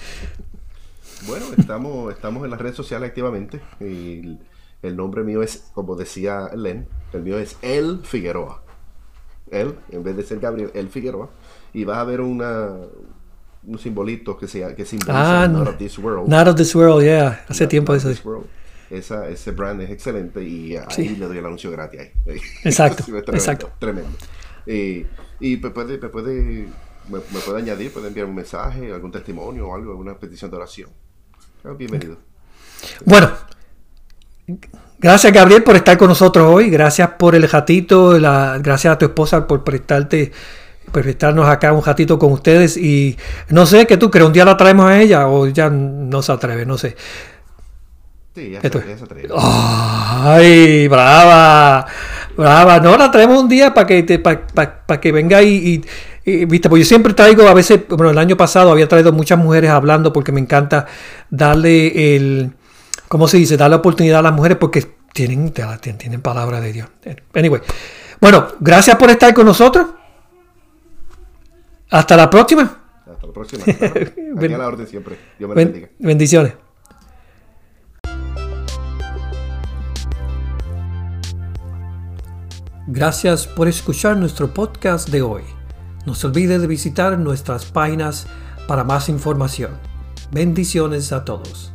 [1.28, 3.62] Bueno, estamos, estamos en las redes sociales activamente.
[3.82, 4.38] Y
[4.82, 8.64] el nombre mío es, como decía Len, el mío es El Figueroa.
[9.52, 11.30] Él, en vez de ser Gabriel, El Figueroa.
[11.74, 12.70] Y vas a ver una,
[13.64, 16.30] un simbolito que, sea, que simboliza ah, Not of This World.
[16.30, 17.46] Not of This World, yeah.
[17.48, 18.12] Hace tiempo eso.
[18.90, 22.00] Esa, ese brand es excelente y ahí le doy el anuncio gratis.
[22.00, 22.40] Ahí.
[22.64, 23.04] Exacto.
[23.34, 23.70] exacto.
[23.80, 24.12] Tremendo.
[24.68, 25.06] Y,
[25.40, 26.68] y puede, puede,
[27.10, 30.90] me, puede añadir, puede enviar un mensaje, algún testimonio o algo, alguna petición de oración.
[31.78, 32.18] Bienvenido.
[33.06, 33.32] Bueno,
[35.00, 36.70] gracias Gabriel por estar con nosotros hoy.
[36.70, 38.18] Gracias por el jatito.
[38.20, 40.32] La, gracias a tu esposa por prestarte
[40.92, 43.18] prestarnos acá un ratito con ustedes y
[43.50, 46.32] no sé qué tú crees, un día la traemos a ella o ya no se
[46.32, 46.96] atreve, no sé.
[48.38, 49.30] Sí, ya, se atreve.
[49.36, 51.88] ¡Ay, brava!
[52.38, 55.84] Brava, no, la traemos un día para que, para, que venga y,
[56.24, 59.72] viste, pues yo siempre traigo, a veces, bueno, el año pasado había traído muchas mujeres
[59.72, 60.86] hablando porque me encanta
[61.32, 62.52] darle el,
[63.08, 63.58] ¿cómo se dice?
[63.58, 65.52] Darle oportunidad a las mujeres porque tienen,
[65.98, 66.88] tienen palabra de Dios.
[67.34, 67.62] Anyway,
[68.22, 69.88] bueno, gracias por estar con nosotros.
[71.90, 72.82] Hasta la próxima.
[73.12, 73.64] Hasta la próxima.
[74.38, 75.18] Aquí a la orden siempre.
[75.40, 75.90] Dios me bendiga.
[75.98, 76.67] Bendiciones.
[82.90, 85.42] Gracias por escuchar nuestro podcast de hoy.
[86.06, 88.28] No se olvide de visitar nuestras páginas
[88.66, 89.72] para más información.
[90.32, 91.74] Bendiciones a todos.